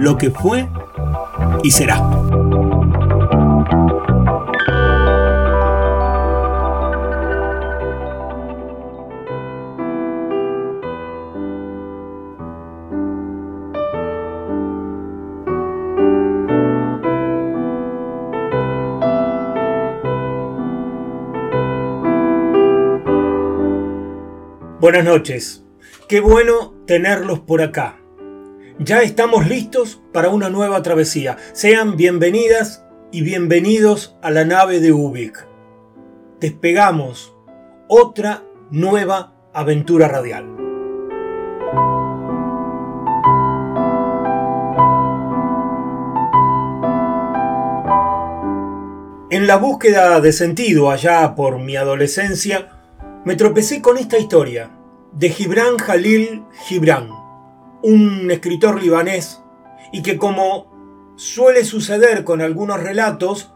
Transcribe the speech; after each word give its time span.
lo 0.00 0.16
que 0.16 0.30
fue 0.30 0.66
y 1.62 1.70
será. 1.70 1.98
Buenas 24.80 25.04
noches. 25.04 25.62
Qué 26.08 26.20
bueno 26.20 26.74
tenerlos 26.86 27.40
por 27.40 27.60
acá. 27.60 27.99
Ya 28.82 29.02
estamos 29.02 29.46
listos 29.46 30.00
para 30.10 30.30
una 30.30 30.48
nueva 30.48 30.80
travesía. 30.80 31.36
Sean 31.52 31.98
bienvenidas 31.98 32.82
y 33.12 33.20
bienvenidos 33.20 34.16
a 34.22 34.30
la 34.30 34.46
nave 34.46 34.80
de 34.80 34.90
Ubik. 34.90 35.46
Despegamos 36.40 37.36
otra 37.88 38.42
nueva 38.70 39.34
aventura 39.52 40.08
radial. 40.08 40.46
En 49.28 49.46
la 49.46 49.56
búsqueda 49.56 50.22
de 50.22 50.32
sentido 50.32 50.90
allá 50.90 51.34
por 51.34 51.58
mi 51.58 51.76
adolescencia, 51.76 52.70
me 53.26 53.36
tropecé 53.36 53.82
con 53.82 53.98
esta 53.98 54.16
historia 54.16 54.70
de 55.12 55.28
Gibran 55.28 55.76
Jalil 55.76 56.44
Gibran, 56.66 57.19
un 57.82 58.30
escritor 58.30 58.82
libanés, 58.82 59.42
y 59.92 60.02
que 60.02 60.16
como 60.16 61.14
suele 61.16 61.64
suceder 61.64 62.24
con 62.24 62.40
algunos 62.40 62.82
relatos, 62.82 63.52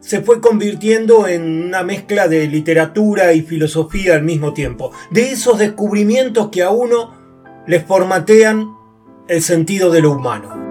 se 0.00 0.20
fue 0.20 0.40
convirtiendo 0.40 1.26
en 1.26 1.66
una 1.66 1.82
mezcla 1.82 2.28
de 2.28 2.46
literatura 2.46 3.32
y 3.32 3.42
filosofía 3.42 4.14
al 4.14 4.22
mismo 4.22 4.52
tiempo, 4.52 4.92
de 5.10 5.32
esos 5.32 5.58
descubrimientos 5.58 6.48
que 6.50 6.62
a 6.62 6.70
uno 6.70 7.14
le 7.66 7.80
formatean 7.80 8.74
el 9.28 9.42
sentido 9.42 9.90
de 9.90 10.00
lo 10.00 10.12
humano. 10.12 10.68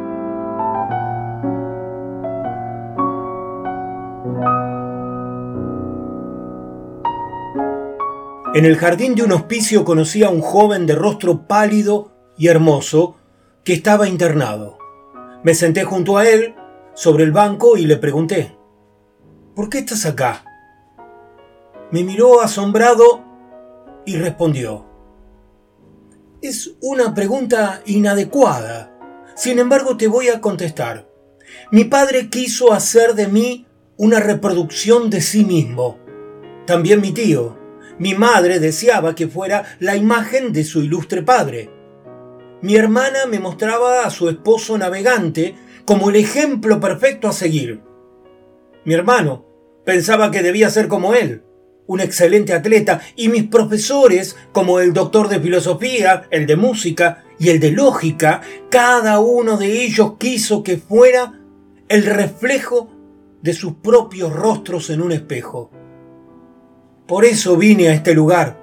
En 8.56 8.66
el 8.66 8.78
jardín 8.78 9.14
de 9.14 9.22
un 9.22 9.34
hospicio 9.34 9.86
conocí 9.86 10.24
a 10.24 10.30
un 10.30 10.42
joven 10.42 10.88
de 10.88 10.96
rostro 10.96 11.46
pálido 11.46 12.17
y 12.38 12.48
hermoso 12.48 13.18
que 13.64 13.74
estaba 13.74 14.08
internado. 14.08 14.78
Me 15.44 15.54
senté 15.54 15.84
junto 15.84 16.18
a 16.18 16.28
él 16.28 16.56
sobre 16.94 17.24
el 17.24 17.32
banco 17.32 17.78
y 17.78 17.86
le 17.86 17.98
pregunté, 17.98 18.58
¿por 19.56 19.70
qué 19.70 19.80
estás 19.80 20.06
acá? 20.06 20.44
Me 21.92 22.04
miró 22.04 22.42
asombrado 22.42 23.24
y 24.06 24.18
respondió, 24.18 24.88
es 26.42 26.76
una 26.82 27.14
pregunta 27.14 27.82
inadecuada. 27.86 28.94
Sin 29.36 29.60
embargo, 29.60 29.98
te 29.98 30.08
voy 30.08 30.30
a 30.30 30.40
contestar. 30.40 31.10
Mi 31.72 31.86
padre 31.86 32.30
quiso 32.30 32.74
hacer 32.74 33.16
de 33.16 33.28
mí 33.28 33.66
una 33.98 34.20
reproducción 34.20 35.10
de 35.10 35.22
sí 35.22 35.44
mismo. 35.44 35.98
También 36.66 37.02
mi 37.02 37.12
tío. 37.12 37.58
Mi 37.98 38.14
madre 38.14 38.60
deseaba 38.60 39.16
que 39.16 39.28
fuera 39.28 39.64
la 39.80 39.96
imagen 39.96 40.54
de 40.54 40.64
su 40.64 40.84
ilustre 40.84 41.24
padre. 41.24 41.72
Mi 42.62 42.76
hermana 42.76 43.26
me 43.30 43.40
mostraba 43.40 44.06
a 44.06 44.10
su 44.10 44.30
esposo 44.30 44.78
navegante 44.78 45.56
como 45.86 46.10
el 46.10 46.16
ejemplo 46.16 46.80
perfecto 46.80 47.28
a 47.28 47.34
seguir. 47.34 47.82
Mi 48.84 48.94
hermano 48.94 49.46
pensaba 49.86 50.32
que 50.32 50.42
debía 50.42 50.70
ser 50.70 50.88
como 50.88 51.14
él, 51.14 51.44
un 51.86 52.00
excelente 52.00 52.54
atleta, 52.54 53.02
y 53.16 53.30
mis 53.30 53.44
profesores, 53.44 54.36
como 54.52 54.80
el 54.80 54.92
doctor 54.92 55.30
de 55.30 55.40
filosofía, 55.40 56.28
el 56.32 56.46
de 56.48 56.56
música 56.56 57.24
y 57.40 57.50
el 57.50 57.60
de 57.60 57.72
lógica, 57.72 58.42
cada 58.70 59.20
uno 59.20 59.58
de 59.58 59.84
ellos 59.84 60.14
quiso 60.18 60.64
que 60.64 60.78
fuera 60.78 61.40
el 61.88 62.06
reflejo 62.06 62.90
de 63.42 63.54
sus 63.54 63.74
propios 63.76 64.34
rostros 64.34 64.90
en 64.90 65.02
un 65.02 65.12
espejo. 65.12 65.72
Por 67.06 67.24
eso 67.24 67.56
vine 67.56 67.88
a 67.88 67.94
este 67.94 68.14
lugar. 68.14 68.58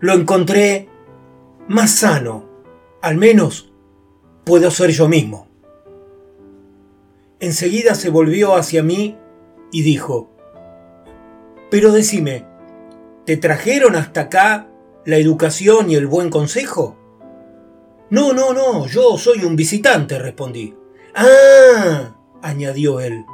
Lo 0.00 0.14
encontré 0.14 0.88
más 1.68 1.90
sano. 1.90 2.45
Al 3.06 3.18
menos 3.18 3.70
puedo 4.42 4.68
ser 4.72 4.90
yo 4.90 5.06
mismo. 5.06 5.46
Enseguida 7.38 7.94
se 7.94 8.10
volvió 8.10 8.56
hacia 8.56 8.82
mí 8.82 9.16
y 9.70 9.82
dijo, 9.82 10.28
Pero 11.70 11.92
decime, 11.92 12.44
¿te 13.24 13.36
trajeron 13.36 13.94
hasta 13.94 14.22
acá 14.22 14.66
la 15.04 15.18
educación 15.18 15.88
y 15.88 15.94
el 15.94 16.08
buen 16.08 16.30
consejo? 16.30 16.96
No, 18.10 18.32
no, 18.32 18.52
no, 18.52 18.88
yo 18.88 19.16
soy 19.18 19.44
un 19.44 19.54
visitante, 19.54 20.18
respondí. 20.18 20.74
Ah, 21.14 22.16
añadió 22.42 22.98
él, 22.98 23.24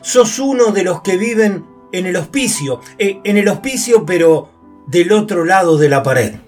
sos 0.00 0.38
uno 0.38 0.72
de 0.72 0.84
los 0.84 1.02
que 1.02 1.18
viven 1.18 1.66
en 1.92 2.06
el 2.06 2.16
hospicio, 2.16 2.80
eh, 2.96 3.20
en 3.24 3.36
el 3.36 3.48
hospicio 3.48 4.06
pero 4.06 4.48
del 4.86 5.12
otro 5.12 5.44
lado 5.44 5.76
de 5.76 5.90
la 5.90 6.02
pared. 6.02 6.47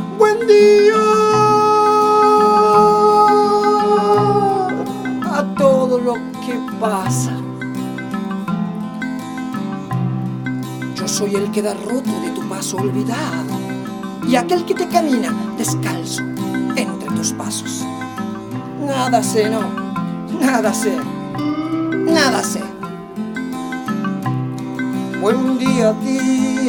buen 0.21 0.39
día. 0.45 1.01
A 5.39 5.55
todo 5.57 5.97
lo 5.99 6.13
que 6.43 6.55
pasa. 6.79 7.33
Yo 10.95 11.07
soy 11.07 11.33
el 11.35 11.49
que 11.51 11.63
da 11.63 11.73
roto 11.73 12.11
de 12.21 12.29
tu 12.35 12.47
paso 12.47 12.77
olvidado 12.77 13.55
y 14.27 14.35
aquel 14.35 14.63
que 14.65 14.75
te 14.75 14.87
camina 14.87 15.33
descalzo 15.57 16.21
entre 16.75 17.09
tus 17.15 17.33
pasos. 17.33 17.83
Nada 18.85 19.23
sé, 19.23 19.49
no, 19.49 19.61
nada 20.39 20.71
sé, 20.71 20.95
nada 22.17 22.43
sé. 22.43 22.61
Buen 25.19 25.57
día, 25.57 25.93
ti 26.03 26.50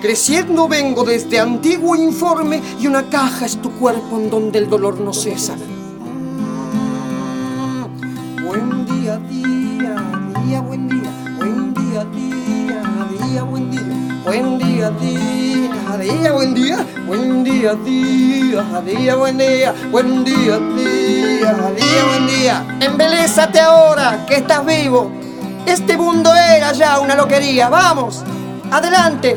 Creciendo 0.00 0.66
vengo 0.66 1.04
desde 1.04 1.38
antiguo 1.38 1.94
informe 1.94 2.62
y 2.80 2.86
una 2.86 3.10
caja 3.10 3.44
es 3.44 3.60
tu 3.60 3.70
cuerpo 3.72 4.16
en 4.16 4.30
donde 4.30 4.58
el 4.58 4.70
dolor 4.70 4.98
no 4.98 5.12
cesa. 5.12 5.56
Mm, 5.56 5.60
Buen 8.42 8.86
día, 8.86 9.18
día, 9.28 9.96
día, 10.42 10.60
buen 10.62 10.88
día. 10.88 11.10
Buen 11.36 11.74
día, 11.74 12.06
día, 12.14 12.82
día, 13.26 13.42
buen 13.42 13.70
día. 13.70 13.82
Buen 14.24 14.58
día, 14.58 14.90
día, 14.90 15.98
día, 15.98 16.32
buen 16.32 16.54
día. 16.54 16.86
Buen 17.06 17.44
día, 17.44 17.74
día, 17.74 18.64
día, 18.86 19.14
buen 19.16 19.36
día. 19.36 19.74
Buen 19.90 20.24
día, 20.24 20.58
día, 20.76 21.52
día, 21.76 22.04
buen 22.08 22.26
día. 22.26 22.78
Embelésate 22.80 23.60
ahora 23.60 24.24
que 24.26 24.36
estás 24.36 24.64
vivo. 24.64 25.10
Este 25.66 25.98
mundo 25.98 26.34
era 26.34 26.72
ya 26.72 26.98
una 27.00 27.14
loquería. 27.14 27.68
Vamos, 27.68 28.24
adelante. 28.70 29.36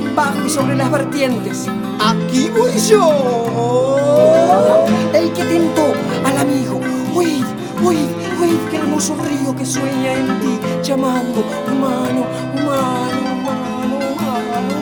bajo 0.15 0.45
y 0.45 0.49
sobre 0.49 0.75
las 0.75 0.91
vertientes. 0.91 1.67
Aquí 1.99 2.49
voy 2.49 2.71
yo. 2.89 4.85
El 5.13 5.31
que 5.33 5.43
tentó 5.43 5.93
al 6.25 6.37
amigo. 6.37 6.79
Oíd, 7.13 7.43
oíd, 7.83 8.09
oíd, 8.41 8.59
qué 8.69 8.77
hermoso 8.77 9.15
río 9.15 9.55
que 9.55 9.65
sueña 9.65 10.13
en 10.13 10.39
ti, 10.39 10.59
llamando 10.83 11.43
humano, 11.69 12.25
humano, 12.55 13.21
humano, 13.35 13.97
humano, 13.97 13.99
humano, 14.13 14.73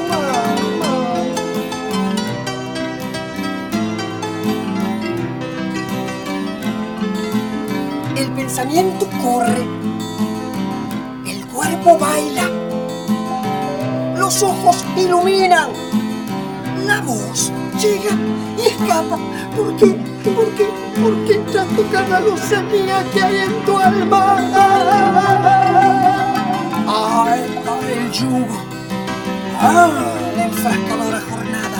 humano, 0.00 0.62
humano. 0.74 1.34
El 8.16 8.28
pensamiento 8.32 9.06
corre, 9.22 9.64
el 11.26 11.46
cuerpo 11.46 11.98
baila, 11.98 12.48
los 14.30 14.42
ojos 14.44 14.84
iluminan, 14.96 15.70
la 16.86 17.00
voz 17.00 17.50
llega 17.82 18.14
y 18.56 18.66
escapa. 18.68 19.18
¿Por 19.56 19.76
qué? 19.76 19.86
¿Por 20.22 20.48
qué? 20.54 20.68
¿Por 21.02 21.14
qué 21.26 21.34
tanto 21.52 21.84
cada 21.90 22.20
luzanía 22.20 23.04
que 23.12 23.20
hay 23.20 23.36
en 23.38 23.64
tu 23.64 23.76
alma? 23.76 24.36
¡Ay, 26.86 27.40
el 27.92 28.12
yugo! 28.12 28.46
¡Ah, 29.60 29.90
la 30.36 30.44
enfrascadora 30.44 31.20
jornada! 31.28 31.78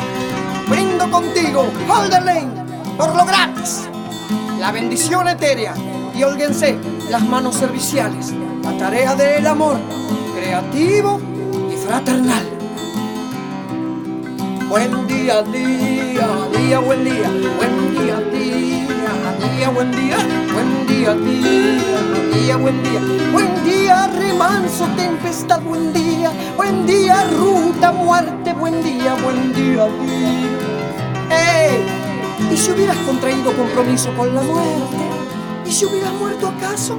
Brindo 0.68 1.08
contigo, 1.08 1.70
Halderlane, 1.88 2.50
por 2.96 3.14
lo 3.14 3.26
gratis. 3.26 3.88
La 4.58 4.72
bendición 4.72 5.28
etérea 5.28 5.74
y 6.16 6.24
holguense 6.24 6.76
las 7.10 7.22
manos 7.22 7.54
serviciales. 7.54 8.32
La 8.64 8.76
tarea 8.76 9.14
del 9.14 9.46
amor, 9.46 9.78
creativo 10.34 11.29
fraternal. 11.90 12.46
Buen 14.68 15.08
día, 15.08 15.42
día, 15.42 16.28
día, 16.56 16.78
buen 16.78 17.02
día, 17.02 17.28
buen 17.58 17.74
día, 17.94 18.16
día, 18.30 18.86
día, 19.42 19.68
buen 19.70 19.90
día, 19.90 20.18
buen 20.54 20.86
día, 20.86 21.14
día, 21.14 21.98
día, 22.32 22.56
buen 22.58 22.82
día, 22.84 23.00
buen 23.32 23.64
día, 23.64 24.06
remanso, 24.06 24.86
tempestad, 24.96 25.60
buen 25.62 25.92
día, 25.92 26.30
buen 26.56 26.86
día, 26.86 27.24
ruta, 27.36 27.90
muerte, 27.90 28.52
buen 28.52 28.84
día, 28.84 29.16
buen 29.24 29.52
día, 29.52 29.86
día. 29.86 30.58
¡Ey! 31.28 32.52
¿Y 32.52 32.56
si 32.56 32.70
hubieras 32.70 32.98
contraído 32.98 33.52
compromiso 33.56 34.14
con 34.16 34.32
la 34.32 34.42
muerte? 34.42 35.04
¿Y 35.66 35.72
si 35.72 35.86
hubieras 35.86 36.12
muerto 36.12 36.46
acaso? 36.56 36.96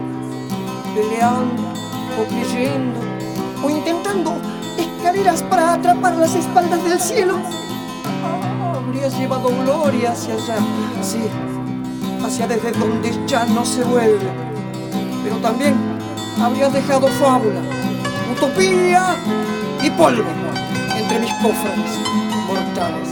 Peleando, 0.94 1.64
o 2.20 2.26
creyendo, 2.28 3.00
o 3.64 3.70
intentando 3.70 4.36
escaleras 5.02 5.42
para 5.42 5.74
atrapar 5.74 6.16
las 6.16 6.36
espaldas 6.36 6.84
del 6.84 7.00
cielo. 7.00 7.40
Habrías 8.76 9.18
llevado 9.18 9.50
gloria 9.64 10.12
hacia 10.12 10.36
allá, 10.36 10.58
sí, 11.02 11.24
hacia 12.24 12.48
desde 12.48 12.72
donde 12.74 13.12
ya 13.26 13.46
no 13.46 13.66
se 13.66 13.84
vuelve. 13.84 14.30
Pero 15.24 15.38
también 15.38 15.74
habrías 16.40 16.72
dejado 16.72 17.08
fábula, 17.08 17.62
utopía 18.32 19.16
y 19.82 19.90
polvo 19.90 20.30
entre 20.96 21.20
mis 21.20 21.34
cofres 21.42 21.98
mortales. 22.46 23.10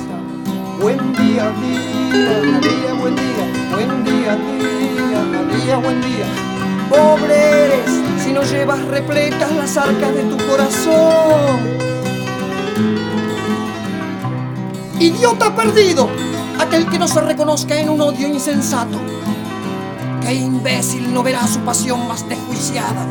Buen 0.80 1.00
día, 1.13 1.51
día, 1.59 2.39
día, 2.62 2.94
buen 3.00 3.15
día, 3.15 3.45
buen 3.74 4.03
día, 4.03 4.36
día, 4.36 5.65
día, 5.65 5.77
buen 5.77 6.01
día. 6.01 6.49
Pobre 6.89 7.65
eres 7.65 8.24
si 8.24 8.33
no 8.33 8.41
llevas 8.44 8.83
repletas 8.86 9.51
las 9.51 9.77
arcas 9.77 10.13
de 10.15 10.24
tu 10.24 10.38
corazón. 10.47 11.59
Idiota 15.00 15.56
perdido, 15.56 16.09
aquel 16.59 16.88
que 16.89 16.97
no 16.97 17.07
se 17.07 17.21
reconozca 17.21 17.80
en 17.80 17.89
un 17.89 18.01
odio 18.01 18.27
insensato. 18.27 18.97
Qué 20.21 20.33
imbécil 20.33 21.13
no 21.13 21.21
verá 21.21 21.45
su 21.47 21.59
pasión 21.59 22.07
más 22.07 22.27
desjuiciada. 22.27 23.06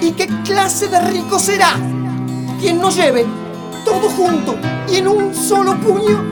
¿Y 0.00 0.12
qué 0.12 0.28
clase 0.44 0.88
de 0.88 1.00
rico 1.00 1.38
será 1.38 1.72
quien 2.60 2.80
no 2.80 2.90
lleve 2.90 3.26
todo 3.84 4.08
junto 4.10 4.56
y 4.88 4.96
en 4.96 5.08
un 5.08 5.34
solo 5.34 5.76
puño 5.78 6.22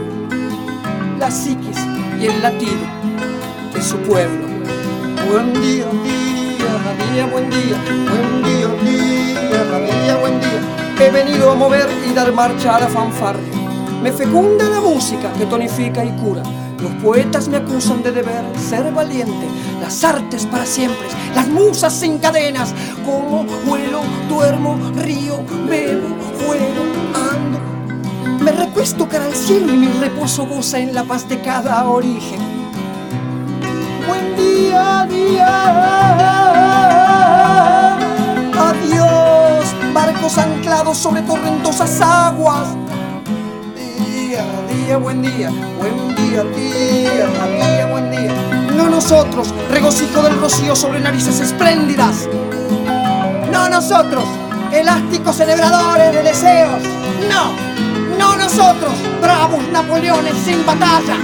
la 1.18 1.30
psiquis 1.30 1.78
y 2.20 2.26
el 2.26 2.40
latido 2.40 2.86
de 3.74 3.82
su 3.82 3.96
pueblo? 3.98 4.46
Buen 5.30 5.52
día, 5.60 5.86
buen 6.94 7.14
día, 7.14 7.26
buen 7.26 7.50
día, 7.50 7.76
día, 8.42 9.64
día, 10.04 10.16
buen 10.16 10.40
día. 10.40 11.06
He 11.06 11.10
venido 11.10 11.50
a 11.50 11.54
mover 11.54 11.88
y 12.08 12.12
dar 12.12 12.32
marcha 12.32 12.76
a 12.76 12.80
la 12.80 12.86
fanfarria. 12.86 13.52
Me 14.02 14.12
fecunda 14.12 14.68
la 14.68 14.80
música 14.80 15.32
que 15.32 15.46
tonifica 15.46 16.04
y 16.04 16.10
cura. 16.12 16.42
Los 16.80 16.92
poetas 17.02 17.48
me 17.48 17.56
acusan 17.56 18.02
de 18.02 18.12
deber 18.12 18.44
ser 18.58 18.92
valiente. 18.92 19.46
Las 19.80 20.04
artes 20.04 20.46
para 20.46 20.66
siempre, 20.66 21.08
las 21.34 21.48
musas 21.48 21.92
sin 21.92 22.18
cadenas. 22.18 22.74
Como 23.04 23.44
vuelo, 23.66 24.02
duermo, 24.28 24.78
río, 24.96 25.42
bebo, 25.68 26.08
juego, 26.44 26.84
ando. 27.32 28.44
Me 28.44 28.52
recuesto 28.52 29.08
cara 29.08 29.24
al 29.24 29.34
cielo 29.34 29.72
y 29.72 29.76
mi 29.78 29.88
reposo 30.00 30.46
goza 30.46 30.78
en 30.78 30.94
la 30.94 31.04
paz 31.04 31.28
de 31.28 31.40
cada 31.40 31.88
origen. 31.88 32.53
Buen 34.06 34.36
día, 34.36 35.06
día. 35.08 35.48
Adiós, 38.68 39.74
barcos 39.92 40.38
anclados 40.38 40.98
sobre 40.98 41.22
torrentosas 41.22 42.00
aguas. 42.00 42.68
Día, 43.74 44.44
día, 44.68 44.96
buen 44.98 45.22
día, 45.22 45.50
buen 45.78 46.14
día, 46.14 46.44
día, 46.44 47.26
día, 47.46 47.86
buen 47.90 48.10
día. 48.10 48.32
No 48.76 48.88
nosotros, 48.88 49.54
regocijo 49.70 50.22
del 50.22 50.38
rocío 50.40 50.76
sobre 50.76 51.00
narices 51.00 51.40
espléndidas. 51.40 52.28
No 53.50 53.68
nosotros, 53.68 54.24
elásticos 54.72 55.36
celebradores 55.36 56.12
de 56.12 56.22
deseos. 56.22 56.82
No, 57.30 57.52
no 58.18 58.36
nosotros, 58.36 58.92
bravos 59.22 59.66
Napoleones 59.68 60.34
sin 60.44 60.64
batalla. 60.66 61.16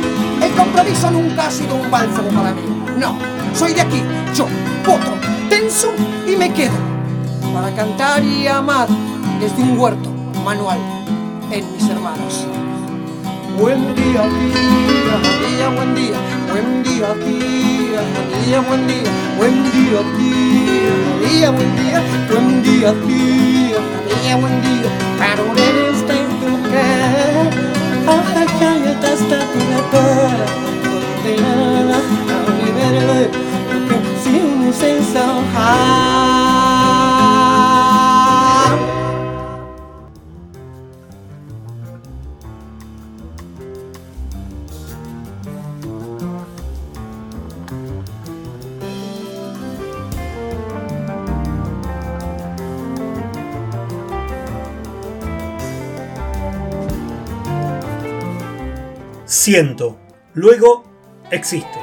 El 0.43 0.53
compromiso 0.53 1.11
nunca 1.11 1.47
ha 1.47 1.51
sido 1.51 1.75
un 1.75 1.91
bálsamo 1.91 2.31
para 2.31 2.53
mí. 2.53 2.63
No, 2.99 3.17
soy 3.55 3.75
de 3.75 3.81
aquí, 3.81 4.03
yo, 4.35 4.47
potro, 4.85 5.13
tenso 5.49 5.93
y 6.27 6.37
me 6.37 6.53
quedo. 6.53 6.77
Para 7.53 7.75
cantar 7.75 8.23
y 8.25 8.47
amar 8.47 8.89
desde 9.41 9.63
un 9.63 9.79
huerto 9.79 10.11
manual 10.45 10.79
en 11.51 11.65
mis 11.73 11.89
hermanos. 11.89 12.47
buen 13.59 13.95
día, 13.95 14.23
día, 14.23 15.15
día, 15.49 15.69
buen 15.69 15.95
día, 15.95 16.19
buen 16.51 16.83
día, 16.83 17.15
día, 17.15 18.01
día, 18.47 18.61
buen 18.61 18.87
día, 18.87 19.11
buen 19.37 19.73
día, 19.73 20.01
día, 20.19 20.93
día, 21.29 21.51
buen 21.51 21.77
día, 21.77 22.03
buen 22.31 22.63
día, 22.63 22.93
día, 22.93 23.79
día, 24.23 24.37
buen 24.37 24.63
día, 24.63 25.60
a 28.11 28.45
calle 28.59 28.93
hasta 29.13 29.39
tu 29.53 29.61
cara, 29.93 30.47
condenada 31.23 31.99
a 31.99 32.39
liberar, 32.61 33.29
sin 34.23 34.49
siento, 59.41 59.99
luego 60.35 60.85
existe. 61.31 61.79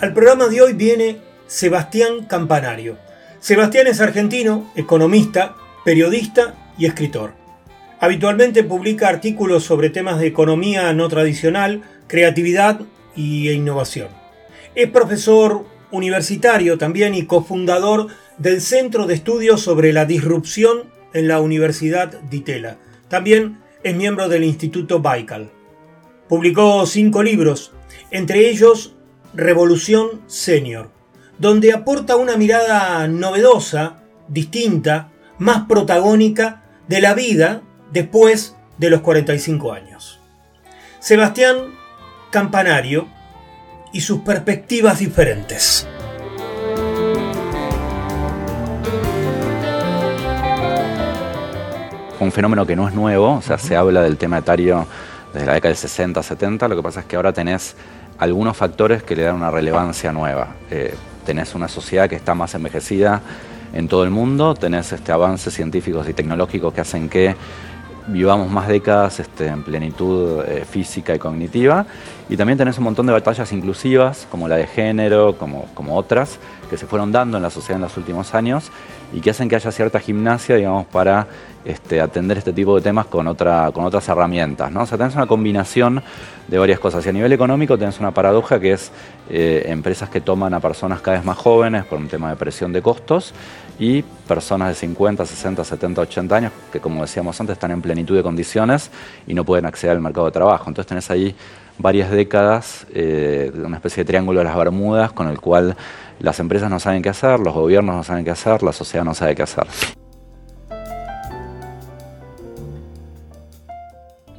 Al 0.00 0.12
programa 0.14 0.46
de 0.46 0.62
hoy 0.62 0.74
viene 0.74 1.16
Sebastián 1.48 2.26
Campanario. 2.28 2.98
Sebastián 3.40 3.88
es 3.88 4.00
argentino, 4.00 4.70
economista, 4.76 5.56
periodista 5.84 6.54
y 6.78 6.86
escritor. 6.86 7.32
Habitualmente 7.98 8.62
publica 8.62 9.08
artículos 9.08 9.64
sobre 9.64 9.90
temas 9.90 10.20
de 10.20 10.28
economía 10.28 10.92
no 10.92 11.08
tradicional, 11.08 11.82
creatividad 12.06 12.80
e 13.16 13.20
innovación. 13.20 14.06
Es 14.76 14.88
profesor 14.88 15.66
universitario 15.90 16.78
también 16.78 17.16
y 17.16 17.26
cofundador 17.26 18.06
del 18.42 18.60
Centro 18.60 19.06
de 19.06 19.14
Estudios 19.14 19.60
sobre 19.60 19.92
la 19.92 20.04
Disrupción 20.04 20.90
en 21.14 21.28
la 21.28 21.40
Universidad 21.40 22.08
de 22.08 22.38
Itela. 22.38 22.76
También 23.08 23.58
es 23.84 23.94
miembro 23.94 24.28
del 24.28 24.42
Instituto 24.42 24.98
Baikal. 24.98 25.48
Publicó 26.28 26.84
cinco 26.86 27.22
libros, 27.22 27.70
entre 28.10 28.48
ellos 28.50 28.96
Revolución 29.32 30.22
Senior, 30.26 30.90
donde 31.38 31.72
aporta 31.72 32.16
una 32.16 32.36
mirada 32.36 33.06
novedosa, 33.06 34.02
distinta, 34.26 35.12
más 35.38 35.66
protagónica 35.68 36.64
de 36.88 37.00
la 37.00 37.14
vida 37.14 37.62
después 37.92 38.56
de 38.76 38.90
los 38.90 39.02
45 39.02 39.72
años. 39.72 40.18
Sebastián 40.98 41.76
Campanario 42.30 43.06
y 43.92 44.00
sus 44.00 44.22
perspectivas 44.22 44.98
diferentes. 44.98 45.86
Un 52.22 52.32
fenómeno 52.32 52.66
que 52.66 52.76
no 52.76 52.88
es 52.88 52.94
nuevo, 52.94 53.36
o 53.36 53.42
sea, 53.42 53.58
se 53.58 53.76
habla 53.76 54.02
del 54.02 54.16
tema 54.16 54.38
etario 54.38 54.86
desde 55.32 55.46
la 55.46 55.54
década 55.54 55.70
del 55.70 55.76
60, 55.76 56.22
70, 56.22 56.68
lo 56.68 56.76
que 56.76 56.82
pasa 56.82 57.00
es 57.00 57.06
que 57.06 57.16
ahora 57.16 57.32
tenés 57.32 57.74
algunos 58.18 58.56
factores 58.56 59.02
que 59.02 59.16
le 59.16 59.22
dan 59.22 59.36
una 59.36 59.50
relevancia 59.50 60.12
nueva. 60.12 60.48
Eh, 60.70 60.94
tenés 61.24 61.54
una 61.54 61.68
sociedad 61.68 62.08
que 62.08 62.16
está 62.16 62.34
más 62.34 62.54
envejecida 62.54 63.20
en 63.72 63.88
todo 63.88 64.04
el 64.04 64.10
mundo, 64.10 64.54
tenés 64.54 64.92
este, 64.92 65.12
avances 65.12 65.54
científicos 65.54 66.08
y 66.08 66.12
tecnológicos 66.12 66.72
que 66.74 66.80
hacen 66.80 67.08
que 67.08 67.34
vivamos 68.06 68.50
más 68.50 68.68
décadas 68.68 69.20
este, 69.20 69.46
en 69.46 69.62
plenitud 69.62 70.42
eh, 70.44 70.64
física 70.64 71.14
y 71.14 71.18
cognitiva. 71.18 71.86
Y 72.28 72.36
también 72.36 72.58
tenés 72.58 72.78
un 72.78 72.84
montón 72.84 73.06
de 73.06 73.12
batallas 73.12 73.52
inclusivas, 73.52 74.26
como 74.30 74.48
la 74.48 74.56
de 74.56 74.66
género, 74.66 75.36
como, 75.36 75.66
como 75.74 75.96
otras, 75.96 76.38
que 76.70 76.76
se 76.76 76.86
fueron 76.86 77.12
dando 77.12 77.36
en 77.36 77.42
la 77.42 77.50
sociedad 77.50 77.76
en 77.76 77.82
los 77.82 77.96
últimos 77.96 78.34
años 78.34 78.70
y 79.12 79.20
que 79.20 79.30
hacen 79.30 79.48
que 79.48 79.56
haya 79.56 79.70
cierta 79.70 80.00
gimnasia, 80.00 80.56
digamos, 80.56 80.86
para 80.86 81.26
este, 81.64 82.00
atender 82.00 82.38
este 82.38 82.52
tipo 82.52 82.74
de 82.74 82.82
temas 82.82 83.06
con, 83.06 83.26
otra, 83.26 83.70
con 83.72 83.84
otras 83.84 84.08
herramientas. 84.08 84.72
¿no? 84.72 84.82
O 84.82 84.86
sea, 84.86 84.96
tenés 84.96 85.14
una 85.14 85.26
combinación 85.26 86.02
de 86.48 86.58
varias 86.58 86.78
cosas. 86.78 87.04
Y 87.06 87.08
a 87.10 87.12
nivel 87.12 87.32
económico 87.32 87.78
tenés 87.78 88.00
una 88.00 88.12
paradoja 88.12 88.58
que 88.58 88.72
es 88.72 88.90
eh, 89.28 89.64
empresas 89.66 90.08
que 90.08 90.20
toman 90.20 90.54
a 90.54 90.60
personas 90.60 91.00
cada 91.00 91.18
vez 91.18 91.26
más 91.26 91.36
jóvenes 91.36 91.84
por 91.84 91.98
un 91.98 92.08
tema 92.08 92.30
de 92.30 92.36
presión 92.36 92.72
de 92.72 92.82
costos 92.82 93.34
y 93.78 94.02
personas 94.02 94.68
de 94.68 94.74
50, 94.74 95.24
60, 95.26 95.64
70, 95.64 96.00
80 96.02 96.36
años 96.36 96.52
que, 96.72 96.80
como 96.80 97.02
decíamos 97.02 97.40
antes, 97.40 97.54
están 97.54 97.70
en 97.70 97.82
plenitud 97.82 98.16
de 98.16 98.22
condiciones 98.22 98.90
y 99.26 99.34
no 99.34 99.44
pueden 99.44 99.66
acceder 99.66 99.96
al 99.96 100.02
mercado 100.02 100.26
de 100.26 100.32
trabajo. 100.32 100.64
Entonces 100.68 100.88
tenés 100.88 101.10
ahí 101.10 101.34
varias 101.78 102.10
décadas, 102.10 102.86
eh, 102.94 103.50
una 103.54 103.76
especie 103.76 104.04
de 104.04 104.08
triángulo 104.08 104.40
de 104.40 104.44
las 104.44 104.56
Bermudas 104.56 105.12
con 105.12 105.28
el 105.28 105.40
cual 105.40 105.76
las 106.20 106.38
empresas 106.38 106.70
no 106.70 106.78
saben 106.78 107.02
qué 107.02 107.08
hacer, 107.08 107.40
los 107.40 107.54
gobiernos 107.54 107.96
no 107.96 108.04
saben 108.04 108.24
qué 108.24 108.30
hacer, 108.30 108.62
la 108.62 108.72
sociedad 108.72 109.04
no 109.04 109.14
sabe 109.14 109.34
qué 109.34 109.42
hacer. 109.42 109.66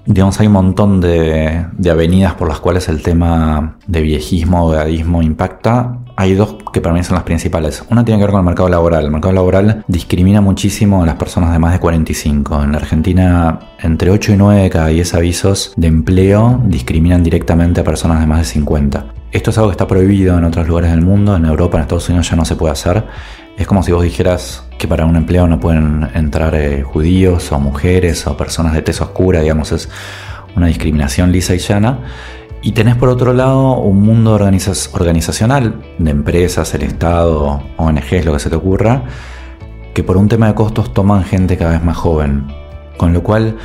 Digamos, 0.05 0.39
hay 0.39 0.47
un 0.47 0.53
montón 0.53 1.01
de, 1.01 1.65
avenidas 1.89 2.33
por 2.33 2.47
las 2.47 2.59
cuales 2.59 2.89
el 2.89 3.01
tema 3.01 3.77
de 3.87 4.01
viejismo 4.01 4.65
o 4.65 4.73
edadismo 4.73 5.21
impacta. 5.21 5.99
Hay 6.15 6.35
dos 6.35 6.57
que 6.71 6.81
para 6.81 6.93
mí 6.93 7.03
son 7.03 7.15
las 7.15 7.23
principales. 7.23 7.83
Una 7.89 8.05
tiene 8.05 8.19
que 8.19 8.25
ver 8.25 8.31
con 8.31 8.41
el 8.41 8.45
mercado 8.45 8.69
laboral. 8.69 9.05
El 9.05 9.11
mercado 9.11 9.33
laboral 9.33 9.83
discrimina 9.87 10.41
muchísimo 10.41 11.03
a 11.03 11.05
las 11.05 11.15
personas 11.15 11.51
de 11.51 11.59
más 11.59 11.73
de 11.73 11.79
45. 11.79 12.63
En 12.63 12.71
la 12.71 12.77
Argentina, 12.77 13.59
entre 13.79 14.11
8 14.11 14.33
y 14.33 14.37
9 14.37 14.61
de 14.61 14.69
cada 14.69 14.87
10 14.87 15.13
avisos 15.15 15.73
de 15.75 15.87
empleo 15.87 16.61
discriminan 16.65 17.23
directamente 17.23 17.81
a 17.81 17.83
personas 17.83 18.19
de 18.19 18.27
más 18.27 18.39
de 18.39 18.45
50. 18.45 19.05
Esto 19.31 19.49
es 19.49 19.57
algo 19.57 19.69
que 19.69 19.73
está 19.73 19.87
prohibido 19.87 20.37
en 20.37 20.43
otros 20.43 20.67
lugares 20.67 20.91
del 20.91 21.01
mundo. 21.01 21.35
En 21.35 21.45
Europa, 21.45 21.77
en 21.77 21.83
Estados 21.83 22.07
Unidos 22.09 22.29
ya 22.29 22.35
no 22.35 22.45
se 22.45 22.55
puede 22.55 22.73
hacer. 22.73 23.03
Es 23.57 23.65
como 23.65 23.81
si 23.81 23.91
vos 23.91 24.03
dijeras 24.03 24.63
que 24.83 24.87
para 24.89 25.05
un 25.05 25.15
empleo 25.15 25.47
no 25.47 25.61
pueden 25.61 26.09
entrar 26.13 26.53
eh, 26.55 26.83
judíos 26.83 27.53
o 27.53 27.59
mujeres 27.61 28.27
o 28.27 28.35
personas 28.35 28.73
de 28.73 28.81
tez 28.81 28.99
oscura, 28.99 29.39
digamos, 29.39 29.71
es 29.71 29.87
una 30.57 30.67
discriminación 30.67 31.31
lisa 31.31 31.55
y 31.55 31.59
llana. 31.59 31.99
Y 32.61 32.73
tenés 32.73 32.97
por 32.97 33.07
otro 33.07 33.31
lado 33.31 33.77
un 33.77 34.01
mundo 34.01 34.33
organizacional 34.33 35.81
de 35.97 36.11
empresas, 36.11 36.73
el 36.73 36.81
Estado, 36.81 37.63
ONGs, 37.77 38.25
lo 38.25 38.33
que 38.33 38.39
se 38.39 38.49
te 38.49 38.57
ocurra, 38.57 39.03
que 39.93 40.03
por 40.03 40.17
un 40.17 40.27
tema 40.27 40.47
de 40.47 40.53
costos 40.53 40.93
toman 40.93 41.23
gente 41.23 41.55
cada 41.55 41.71
vez 41.71 41.83
más 41.85 41.95
joven. 41.95 42.47
Con 42.97 43.13
lo 43.13 43.23
cual 43.23 43.55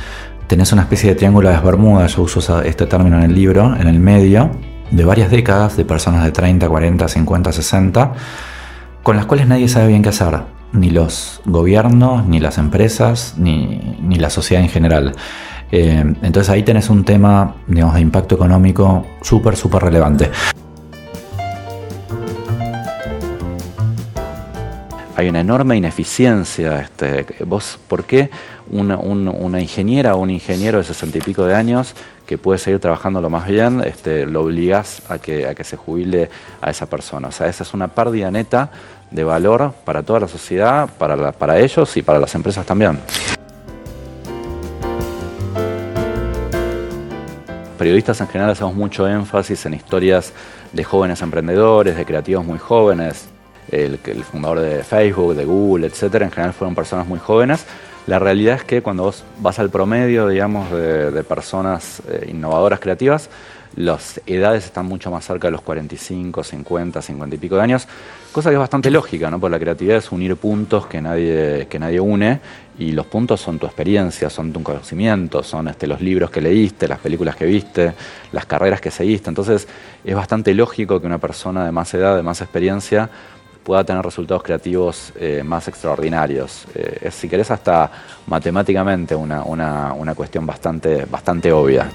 tenés 0.47 0.71
una 0.71 0.83
especie 0.83 1.09
de 1.09 1.15
triángulo 1.17 1.49
de 1.49 1.55
las 1.55 2.15
yo 2.15 2.21
uso 2.21 2.61
este 2.61 2.85
término 2.85 3.17
en 3.17 3.23
el 3.23 3.35
libro, 3.35 3.75
en 3.75 3.89
el 3.89 3.99
medio, 3.99 4.51
de 4.89 5.03
varias 5.03 5.29
décadas 5.29 5.75
de 5.75 5.83
personas 5.83 6.23
de 6.23 6.31
30, 6.31 6.69
40, 6.69 7.09
50, 7.09 7.51
60 7.51 8.13
con 9.03 9.15
las 9.15 9.25
cuales 9.25 9.47
nadie 9.47 9.67
sabe 9.67 9.87
bien 9.87 10.03
qué 10.03 10.09
hacer, 10.09 10.39
ni 10.71 10.89
los 10.89 11.41
gobiernos, 11.45 12.25
ni 12.25 12.39
las 12.39 12.57
empresas, 12.57 13.35
ni, 13.37 13.97
la 14.17 14.29
sociedad 14.29 14.63
en 14.63 14.69
general. 14.69 15.15
Eh, 15.71 16.03
entonces 16.23 16.49
ahí 16.49 16.63
tenés 16.63 16.89
un 16.89 17.03
tema 17.05 17.55
digamos, 17.67 17.95
de 17.95 18.01
impacto 18.01 18.35
económico 18.35 19.05
súper, 19.21 19.55
súper 19.55 19.83
relevante. 19.83 20.31
hay 25.19 25.27
una 25.27 25.41
enorme 25.41 25.75
ineficiencia. 25.75 26.79
Este, 26.79 27.25
vos, 27.45 27.77
¿Por 27.89 28.05
qué 28.05 28.29
una, 28.71 28.97
una, 28.97 29.59
ingeniera 29.59 30.15
o 30.15 30.19
un 30.19 30.29
ingeniero 30.29 30.77
de 30.77 30.85
sesenta 30.85 31.17
y 31.17 31.21
pico 31.21 31.45
de 31.45 31.55
años 31.55 31.93
que 32.25 32.37
puede 32.37 32.57
seguir 32.57 32.79
trabajando 32.79 33.19
lo 33.19 33.29
más 33.29 33.45
bien, 33.45 33.81
este, 33.81 34.25
lo 34.25 34.43
obligás 34.43 35.01
a 35.09 35.17
que, 35.17 35.45
a 35.45 35.55
que 35.55 35.65
se 35.65 35.75
jubile 35.75 36.29
a 36.61 36.69
esa 36.69 36.85
persona? 36.85 37.27
O 37.27 37.31
sea, 37.31 37.47
esa 37.47 37.63
es 37.63 37.73
una 37.73 37.89
pérdida 37.89 38.31
neta 38.31 38.71
de 39.11 39.23
valor 39.23 39.73
para 39.85 40.03
toda 40.03 40.21
la 40.21 40.27
sociedad, 40.27 40.89
para, 40.97 41.31
para 41.31 41.59
ellos 41.59 41.95
y 41.97 42.01
para 42.01 42.19
las 42.19 42.33
empresas 42.35 42.65
también. 42.65 42.99
periodistas 47.79 48.19
en 48.19 48.27
general 48.27 48.51
hacemos 48.51 48.75
mucho 48.75 49.07
énfasis 49.07 49.65
en 49.65 49.73
historias 49.73 50.33
de 50.73 50.83
jóvenes 50.83 51.21
emprendedores, 51.21 51.95
de 51.95 52.05
creativos 52.05 52.45
muy 52.45 52.59
jóvenes, 52.59 53.29
el, 53.71 53.97
fundador 54.29 54.59
de 54.59 54.83
Facebook, 54.83 55.33
de 55.33 55.45
Google, 55.45 55.87
etcétera, 55.87 56.25
en 56.25 56.31
general 56.31 56.53
fueron 56.53 56.75
personas 56.75 57.07
muy 57.07 57.19
jóvenes. 57.19 57.65
La 58.05 58.19
realidad 58.19 58.55
es 58.55 58.63
que 58.65 58.81
cuando 58.81 59.03
vos 59.03 59.23
vas 59.39 59.59
al 59.59 59.69
promedio, 59.69 60.27
digamos, 60.27 60.69
de, 60.71 61.23
personas 61.23 62.01
eh, 62.09 62.27
innovadoras 62.29 62.79
creativas, 62.81 63.29
las 63.75 64.21
edades 64.25 64.65
están 64.65 64.85
mucho 64.85 65.11
más 65.11 65.25
cerca 65.25 65.47
de 65.47 65.51
los 65.51 65.61
45, 65.61 66.43
50, 66.43 67.01
50 67.01 67.35
y 67.35 67.39
pico 67.39 67.55
de 67.55 67.61
años, 67.61 67.87
cosa 68.31 68.49
que 68.49 68.55
es 68.55 68.59
bastante 68.59 68.89
lógica, 68.89 69.29
¿no? 69.29 69.39
Porque 69.39 69.51
la 69.51 69.59
creatividad 69.59 69.97
es 69.97 70.11
unir 70.11 70.35
puntos 70.35 70.87
que 70.87 71.01
nadie, 71.01 71.67
que 71.69 71.79
nadie 71.79 71.99
une 71.99 72.39
y 72.77 72.91
los 72.91 73.05
puntos 73.05 73.41
son 73.41 73.59
tu 73.59 73.65
experiencia, 73.65 74.29
son 74.29 74.51
tu 74.51 74.63
conocimiento, 74.63 75.43
son 75.43 75.67
este, 75.67 75.87
los 75.87 76.01
libros 76.01 76.31
que 76.31 76.41
leíste, 76.41 76.87
las 76.87 76.99
películas 76.99 77.35
que 77.35 77.45
viste, 77.45 77.93
las 78.31 78.45
carreras 78.45 78.81
que 78.81 78.91
seguiste. 78.91 79.29
Entonces 79.29 79.67
es 80.03 80.15
bastante 80.15 80.53
lógico 80.53 80.99
que 80.99 81.07
una 81.07 81.17
persona 81.17 81.65
de 81.65 81.71
más 81.71 81.93
edad, 81.93 82.15
de 82.15 82.23
más 82.23 82.41
experiencia, 82.41 83.09
pueda 83.63 83.83
tener 83.83 84.03
resultados 84.03 84.41
creativos 84.41 85.13
eh, 85.19 85.43
más 85.45 85.67
extraordinarios. 85.67 86.65
Eh, 86.73 86.99
es, 87.03 87.13
si 87.13 87.29
querés, 87.29 87.51
hasta 87.51 87.91
matemáticamente 88.25 89.13
una, 89.13 89.43
una 89.43 90.15
cuestión 90.15 90.45
bastante, 90.45 91.05
bastante 91.05 91.51
obvia. 91.51 91.89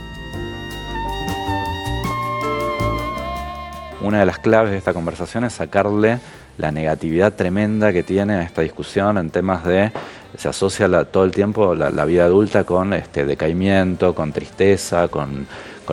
Una 4.04 4.18
de 4.18 4.26
las 4.26 4.38
claves 4.38 4.70
de 4.70 4.76
esta 4.76 4.92
conversación 4.92 5.44
es 5.44 5.54
sacarle 5.54 6.18
la 6.58 6.70
negatividad 6.70 7.32
tremenda 7.32 7.90
que 7.90 8.02
tiene 8.02 8.42
esta 8.42 8.60
discusión 8.60 9.16
en 9.16 9.30
temas 9.30 9.64
de 9.64 9.92
se 10.36 10.46
asocia 10.46 11.04
todo 11.04 11.24
el 11.24 11.30
tiempo 11.30 11.74
la, 11.74 12.04
vida 12.04 12.26
adulta 12.26 12.64
con 12.64 12.92
este 12.92 13.24
decaimiento, 13.24 14.14
con 14.14 14.30
tristeza, 14.30 15.08
con, 15.08 15.46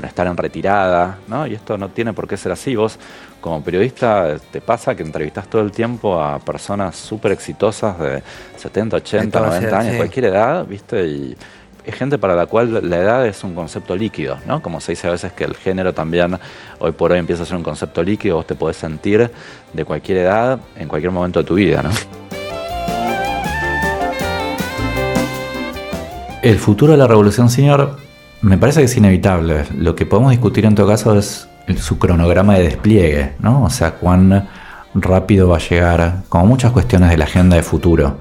estar 0.03 0.27
en 0.27 0.35
retirada, 0.35 1.19
¿no? 1.29 1.47
Y 1.47 1.53
esto 1.53 1.77
no 1.77 1.87
tiene 1.89 2.11
por 2.11 2.27
qué 2.27 2.35
ser 2.35 2.51
así. 2.51 2.75
Vos, 2.75 2.99
como 3.39 3.63
periodista, 3.63 4.35
te 4.51 4.59
pasa 4.59 4.93
que 4.93 5.03
entrevistas 5.03 5.47
todo 5.47 5.61
el 5.61 5.71
tiempo 5.71 6.21
a 6.21 6.39
personas 6.39 6.97
súper 6.97 7.31
exitosas 7.31 7.97
de 7.97 8.23
70, 8.57 8.97
80, 8.97 9.39
90 9.39 9.79
años, 9.79 9.95
cualquier 9.95 10.25
edad, 10.25 10.65
¿viste? 10.65 11.05
Y 11.07 11.37
es 11.85 11.95
gente 11.95 12.17
para 12.17 12.35
la 12.35 12.45
cual 12.45 12.89
la 12.89 12.97
edad 12.97 13.25
es 13.25 13.43
un 13.43 13.55
concepto 13.55 13.95
líquido, 13.95 14.37
¿no? 14.45 14.61
Como 14.61 14.79
se 14.79 14.91
dice 14.91 15.07
a 15.07 15.11
veces 15.11 15.31
que 15.33 15.43
el 15.43 15.55
género 15.55 15.93
también 15.93 16.37
hoy 16.79 16.91
por 16.91 17.11
hoy 17.11 17.19
empieza 17.19 17.43
a 17.43 17.45
ser 17.45 17.57
un 17.57 17.63
concepto 17.63 18.03
líquido, 18.03 18.35
vos 18.35 18.47
te 18.47 18.55
podés 18.55 18.77
sentir 18.77 19.31
de 19.73 19.85
cualquier 19.85 20.19
edad 20.19 20.59
en 20.75 20.87
cualquier 20.87 21.11
momento 21.11 21.39
de 21.39 21.45
tu 21.45 21.55
vida, 21.55 21.81
¿no? 21.81 21.89
El 26.41 26.57
futuro 26.57 26.93
de 26.93 26.97
la 26.97 27.07
revolución 27.07 27.49
señor 27.49 27.97
me 28.41 28.57
parece 28.57 28.79
que 28.79 28.85
es 28.85 28.97
inevitable. 28.97 29.65
Lo 29.77 29.95
que 29.95 30.07
podemos 30.07 30.31
discutir 30.31 30.65
en 30.65 30.73
todo 30.73 30.87
caso 30.87 31.15
es 31.17 31.47
su 31.77 31.99
cronograma 31.99 32.55
de 32.55 32.63
despliegue, 32.63 33.33
¿no? 33.39 33.63
O 33.63 33.69
sea, 33.69 33.91
cuán 33.91 34.49
rápido 34.95 35.49
va 35.49 35.57
a 35.57 35.59
llegar, 35.59 36.23
como 36.29 36.47
muchas 36.47 36.71
cuestiones 36.71 37.11
de 37.11 37.17
la 37.17 37.25
agenda 37.25 37.55
de 37.55 37.63
futuro. 37.63 38.17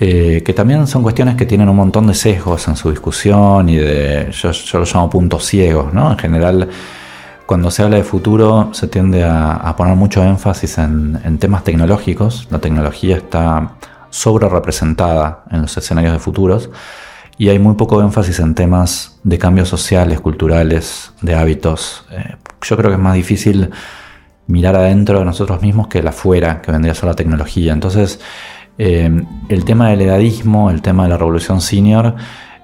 Eh, 0.00 0.42
que 0.44 0.52
también 0.52 0.86
son 0.86 1.02
cuestiones 1.02 1.36
que 1.36 1.46
tienen 1.46 1.68
un 1.68 1.76
montón 1.76 2.06
de 2.08 2.14
sesgos 2.14 2.66
en 2.66 2.76
su 2.76 2.90
discusión 2.90 3.68
y 3.68 3.76
de, 3.76 4.30
yo, 4.32 4.50
lo 4.78 4.84
llamo 4.84 5.10
puntos 5.10 5.44
ciegos, 5.44 5.94
¿no? 5.94 6.10
En 6.10 6.18
general, 6.18 6.68
cuando 7.46 7.70
se 7.70 7.82
habla 7.82 7.98
de 7.98 8.02
futuro 8.02 8.70
se 8.72 8.88
tiende 8.88 9.22
a, 9.22 9.74
poner 9.76 9.94
mucho 9.94 10.24
énfasis 10.24 10.78
en, 10.78 11.20
en, 11.24 11.38
temas 11.38 11.62
tecnológicos, 11.62 12.48
la 12.50 12.58
tecnología 12.58 13.16
está 13.16 13.74
sobre 14.10 14.48
representada 14.48 15.44
en 15.50 15.62
los 15.62 15.76
escenarios 15.76 16.12
de 16.12 16.18
futuros, 16.18 16.70
y 17.38 17.48
hay 17.48 17.58
muy 17.58 17.74
poco 17.74 18.00
énfasis 18.00 18.40
en 18.40 18.54
temas 18.54 19.18
de 19.22 19.38
cambios 19.38 19.68
sociales, 19.68 20.20
culturales, 20.20 21.12
de 21.22 21.34
hábitos. 21.34 22.04
Eh, 22.10 22.36
yo 22.60 22.76
creo 22.76 22.90
que 22.90 22.96
es 22.96 23.02
más 23.02 23.14
difícil 23.14 23.70
mirar 24.46 24.76
adentro 24.76 25.18
de 25.18 25.24
nosotros 25.24 25.62
mismos 25.62 25.88
que 25.88 26.00
el 26.00 26.08
afuera, 26.08 26.60
que 26.60 26.70
vendría 26.70 26.92
a 26.92 26.94
ser 26.94 27.06
la 27.06 27.14
tecnología. 27.14 27.72
Entonces, 27.72 28.20
eh, 28.78 29.10
el 29.48 29.64
tema 29.64 29.90
del 29.90 30.02
edadismo, 30.02 30.70
el 30.70 30.82
tema 30.82 31.04
de 31.04 31.10
la 31.10 31.18
revolución 31.18 31.60
senior, 31.60 32.14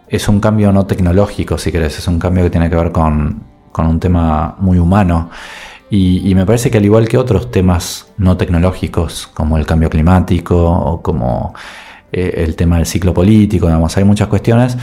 es 0.09 0.29
un 0.29 0.41
cambio 0.41 0.73
no 0.73 0.87
tecnológico, 0.87 1.59
si 1.59 1.71
querés, 1.71 1.99
es 1.99 2.09
un 2.09 2.19
cambio 2.19 2.45
que 2.45 2.51
tiene 2.51 2.71
que 2.71 2.77
ver 2.77 2.93
con, 2.93 3.47
un 3.77 4.01
tema 4.01 4.57
muy 4.59 4.79
humano. 4.79 5.31
Y, 5.89 6.29
y, 6.29 6.35
me 6.35 6.45
parece 6.45 6.71
que 6.71 6.79
al 6.79 6.85
igual 6.85 7.09
que 7.09 7.17
otros 7.17 7.51
temas 7.53 8.13
no 8.17 8.37
tecnológicos, 8.37 9.29
como 9.29 9.57
el 9.57 9.67
cambio 9.67 9.89
climático 9.89 10.57
o 10.61 11.01
como 11.01 11.55
eh, 12.11 12.45
el 12.45 12.57
tema 12.57 12.77
del 12.77 12.87
ciclo 12.87 13.13
político, 13.13 13.67
digamos, 13.67 13.97
hay 13.97 14.05
muchas 14.05 14.29
cuestiones, 14.29 14.77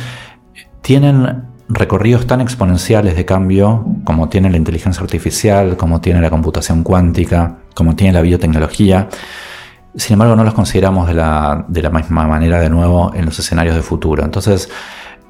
tienen 0.81 1.43
recorridos 1.67 2.27
tan 2.27 2.41
exponenciales 2.41 3.15
de 3.15 3.25
cambio 3.25 3.83
como 4.03 4.29
tiene 4.29 4.51
la 4.51 4.57
inteligencia 4.57 5.01
artificial, 5.01 5.75
como 5.75 6.01
tiene 6.01 6.21
la 6.21 6.29
computación 6.29 6.83
cuántica, 6.83 7.57
como 7.73 7.95
tiene 7.95 8.13
la 8.13 8.21
biotecnología. 8.21 9.09
Sin 9.95 10.13
embargo, 10.13 10.35
no 10.35 10.43
los 10.43 10.53
consideramos 10.53 11.07
de 11.07 11.13
la, 11.13 11.65
misma 11.91 12.27
manera 12.27 12.59
de 12.59 12.69
nuevo 12.69 13.11
en 13.13 13.25
los 13.25 13.39
escenarios 13.39 13.75
de 13.75 13.81
futuro. 13.81 14.23
Entonces, 14.23 14.69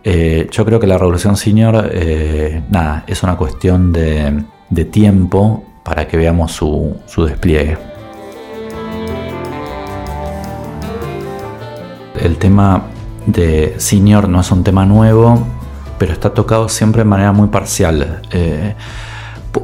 eh, 0.03 0.47
yo 0.51 0.65
creo 0.65 0.79
que 0.79 0.87
la 0.87 0.97
revolución 0.97 1.37
senior, 1.37 1.89
eh, 1.91 2.63
nada, 2.69 3.03
es 3.07 3.23
una 3.23 3.37
cuestión 3.37 3.91
de, 3.91 4.43
tiempo 4.91 5.63
para 5.83 6.07
que 6.07 6.17
veamos 6.17 6.51
su 6.51 7.25
despliegue. 7.25 7.77
El 12.19 12.37
tema 12.37 12.83
de 13.25 13.75
senior 13.77 14.29
no 14.29 14.41
es 14.41 14.51
un 14.51 14.63
tema 14.63 14.85
nuevo, 14.85 15.45
pero 15.97 16.13
está 16.13 16.33
tocado 16.33 16.69
siempre 16.69 17.03
de 17.03 17.05
manera 17.05 17.31
muy 17.31 17.47
parcial. 17.49 18.21
Eh, 18.31 18.75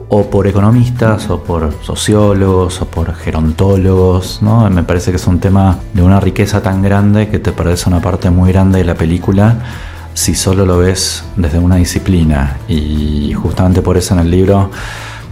o 0.10 0.30
por 0.30 0.47
economistas, 0.47 1.30
o 1.30 1.43
por 1.43 1.73
sociólogos, 1.82 2.82
o 2.82 2.86
por 2.86 3.13
gerontólogos, 3.13 4.41
¿no? 4.41 4.69
Me 4.69 4.84
parece 4.84 5.12
que 5.12 5.17
es 5.17 5.27
un 5.27 5.39
tema 5.39 5.80
de 5.93 6.01
una 6.01 6.19
riqueza 6.19 6.62
tan 6.62 6.82
grande 6.82 7.30
que 7.30 7.39
te 7.39 7.51
parece 7.51 7.89
una 7.89 8.01
parte 8.01 8.30
muy 8.30 8.51
grande 8.51 8.80
de 8.80 8.86
la 8.86 8.95
película 8.95 9.58
si 10.13 10.36
solo 10.36 10.65
lo 10.65 10.77
ves 10.77 11.23
desde 11.36 11.60
una 11.60 11.77
disciplina. 11.77 12.58
Y 12.67 13.34
justamente 13.34 13.82
por 13.82 13.97
eso 13.97 14.13
en 14.13 14.21
el 14.21 14.32
libro 14.32 14.69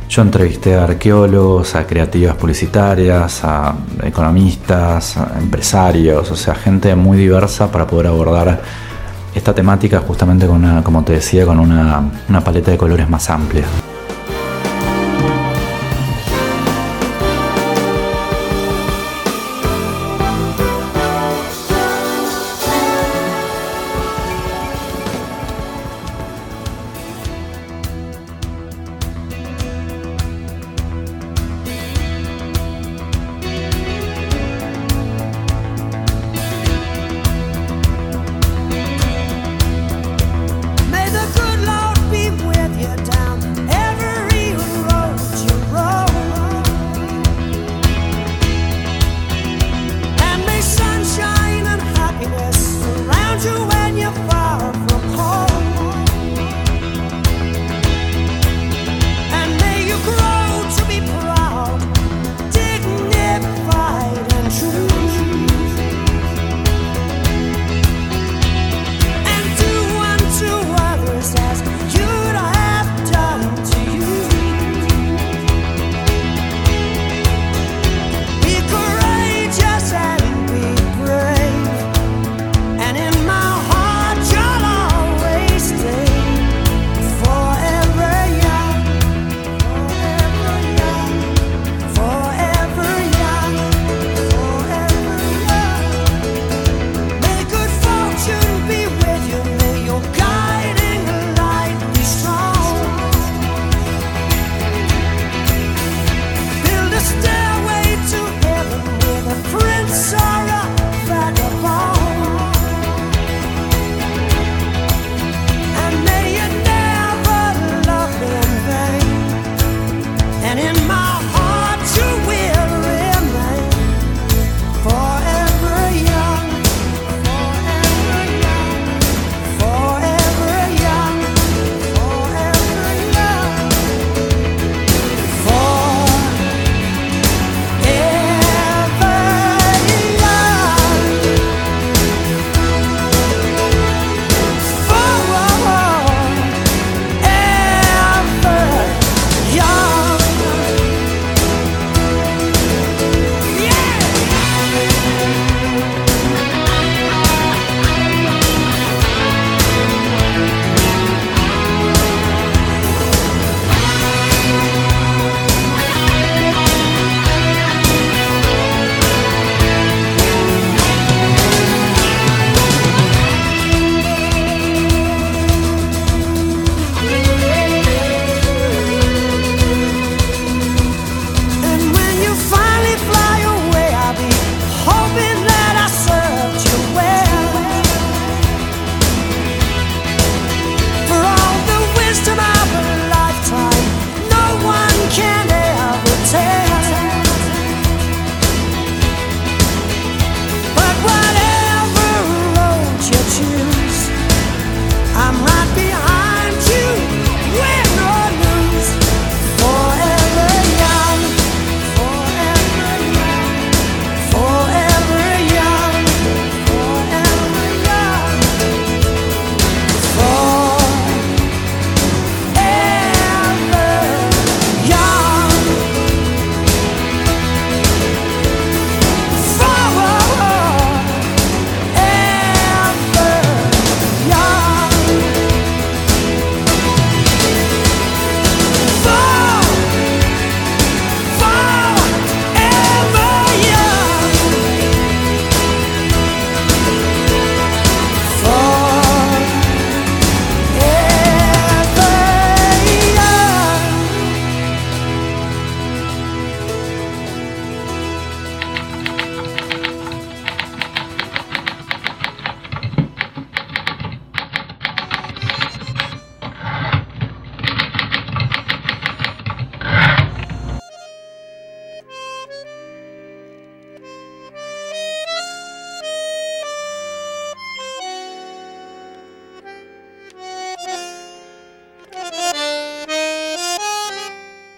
yo 0.09 0.21
entrevisté 0.23 0.75
a 0.75 0.85
arqueólogos, 0.85 1.75
a 1.75 1.85
creativas 1.85 2.35
publicitarias, 2.35 3.41
a 3.43 3.75
economistas, 4.03 5.17
a 5.17 5.37
empresarios, 5.37 6.31
o 6.31 6.35
sea, 6.35 6.55
gente 6.55 6.95
muy 6.95 7.17
diversa 7.17 7.71
para 7.71 7.85
poder 7.85 8.07
abordar 8.07 8.61
esta 9.35 9.53
temática 9.53 9.99
justamente 9.99 10.47
con 10.47 10.63
una, 10.63 10.83
como 10.83 11.03
te 11.03 11.13
decía, 11.13 11.45
con 11.45 11.59
una, 11.59 12.09
una 12.27 12.41
paleta 12.41 12.71
de 12.71 12.77
colores 12.77 13.07
más 13.07 13.29
amplia. 13.29 13.65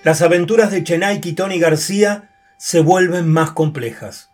Las 0.04 0.24
aventuras 0.24 0.72
de 0.72 0.84
Chenaik 0.84 1.24
y 1.28 1.34
Tony 1.34 1.60
García 1.60 2.32
se 2.58 2.80
vuelven 2.80 3.30
más 3.30 3.52
complejas. 3.52 4.32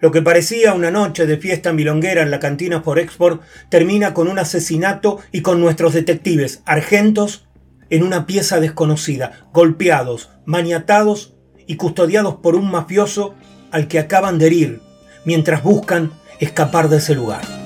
Lo 0.00 0.10
que 0.12 0.20
parecía 0.20 0.74
una 0.74 0.90
noche 0.90 1.26
de 1.26 1.38
fiesta 1.38 1.72
milonguera 1.72 2.22
en 2.22 2.30
la 2.30 2.38
cantina 2.38 2.82
por 2.82 2.98
Export 2.98 3.40
termina 3.70 4.12
con 4.12 4.28
un 4.28 4.38
asesinato 4.38 5.18
y 5.32 5.40
con 5.40 5.60
nuestros 5.60 5.94
detectives 5.94 6.62
argentos 6.66 7.46
en 7.88 8.02
una 8.02 8.26
pieza 8.26 8.60
desconocida, 8.60 9.48
golpeados, 9.54 10.28
maniatados 10.44 11.34
y 11.66 11.76
custodiados 11.76 12.36
por 12.36 12.54
un 12.54 12.70
mafioso 12.70 13.34
al 13.70 13.88
que 13.88 13.98
acaban 13.98 14.38
de 14.38 14.46
herir 14.46 14.82
mientras 15.24 15.62
buscan 15.62 16.12
escapar 16.38 16.90
de 16.90 16.98
ese 16.98 17.14
lugar. 17.14 17.57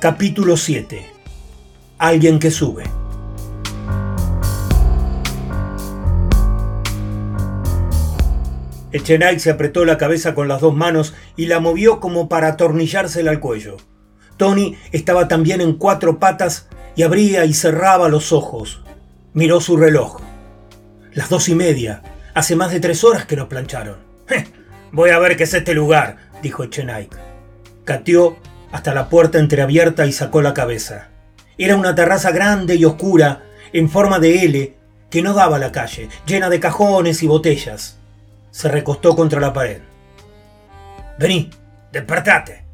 Capítulo 0.00 0.56
7. 0.56 1.06
Alguien 1.98 2.38
que 2.38 2.50
sube. 2.50 2.84
Echenay 8.92 9.38
se 9.40 9.50
apretó 9.50 9.84
la 9.84 9.98
cabeza 9.98 10.34
con 10.34 10.48
las 10.48 10.62
dos 10.62 10.74
manos 10.74 11.12
y 11.36 11.48
la 11.48 11.60
movió 11.60 12.00
como 12.00 12.30
para 12.30 12.48
atornillársela 12.48 13.30
al 13.30 13.40
cuello. 13.40 13.76
Tony 14.38 14.78
estaba 14.90 15.28
también 15.28 15.60
en 15.60 15.74
cuatro 15.74 16.18
patas 16.18 16.70
y 16.96 17.02
abría 17.02 17.44
y 17.44 17.52
cerraba 17.52 18.08
los 18.08 18.32
ojos. 18.32 18.80
Miró 19.34 19.60
su 19.60 19.76
reloj. 19.76 20.22
Las 21.12 21.28
dos 21.28 21.50
y 21.50 21.54
media. 21.54 22.02
Hace 22.32 22.56
más 22.56 22.72
de 22.72 22.80
tres 22.80 23.04
horas 23.04 23.26
que 23.26 23.36
nos 23.36 23.48
plancharon. 23.48 23.98
voy 24.92 25.10
a 25.10 25.18
ver 25.18 25.36
qué 25.36 25.42
es 25.42 25.52
este 25.52 25.74
lugar, 25.74 26.16
dijo 26.42 26.64
Echenay. 26.64 27.10
Cateó 27.84 28.38
hasta 28.72 28.94
la 28.94 29.08
puerta 29.08 29.38
entreabierta 29.38 30.06
y 30.06 30.12
sacó 30.12 30.42
la 30.42 30.54
cabeza. 30.54 31.08
Era 31.58 31.76
una 31.76 31.94
terraza 31.94 32.30
grande 32.30 32.76
y 32.76 32.84
oscura, 32.84 33.42
en 33.72 33.88
forma 33.88 34.18
de 34.18 34.44
L, 34.44 34.74
que 35.10 35.22
no 35.22 35.34
daba 35.34 35.56
a 35.56 35.60
la 35.60 35.72
calle, 35.72 36.08
llena 36.26 36.48
de 36.48 36.60
cajones 36.60 37.22
y 37.22 37.26
botellas 37.26 38.00
se 38.50 38.68
recostó 38.68 39.16
contra 39.16 39.40
la 39.40 39.52
pared. 39.52 39.80
Vení, 41.18 41.50
despertate. 41.92 42.64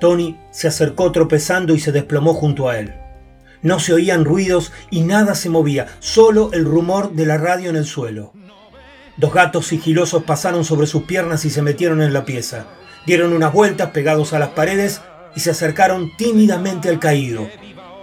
Tony 0.00 0.38
se 0.50 0.68
acercó 0.68 1.10
tropezando 1.12 1.74
y 1.74 1.80
se 1.80 1.92
desplomó 1.92 2.34
junto 2.34 2.68
a 2.68 2.78
él. 2.78 2.94
No 3.62 3.78
se 3.80 3.94
oían 3.94 4.24
ruidos 4.24 4.72
y 4.90 5.02
nada 5.02 5.34
se 5.34 5.48
movía, 5.48 5.86
solo 6.00 6.50
el 6.52 6.64
rumor 6.64 7.12
de 7.12 7.26
la 7.26 7.38
radio 7.38 7.70
en 7.70 7.76
el 7.76 7.86
suelo. 7.86 8.32
Dos 9.16 9.32
gatos 9.32 9.66
sigilosos 9.66 10.24
pasaron 10.24 10.64
sobre 10.64 10.86
sus 10.86 11.04
piernas 11.04 11.44
y 11.44 11.50
se 11.50 11.62
metieron 11.62 12.02
en 12.02 12.12
la 12.12 12.24
pieza. 12.26 12.66
Dieron 13.06 13.32
unas 13.32 13.52
vueltas 13.52 13.90
pegados 13.90 14.32
a 14.32 14.38
las 14.38 14.50
paredes 14.50 15.00
y 15.36 15.40
se 15.40 15.50
acercaron 15.50 16.16
tímidamente 16.16 16.88
al 16.88 16.98
caído. 16.98 17.48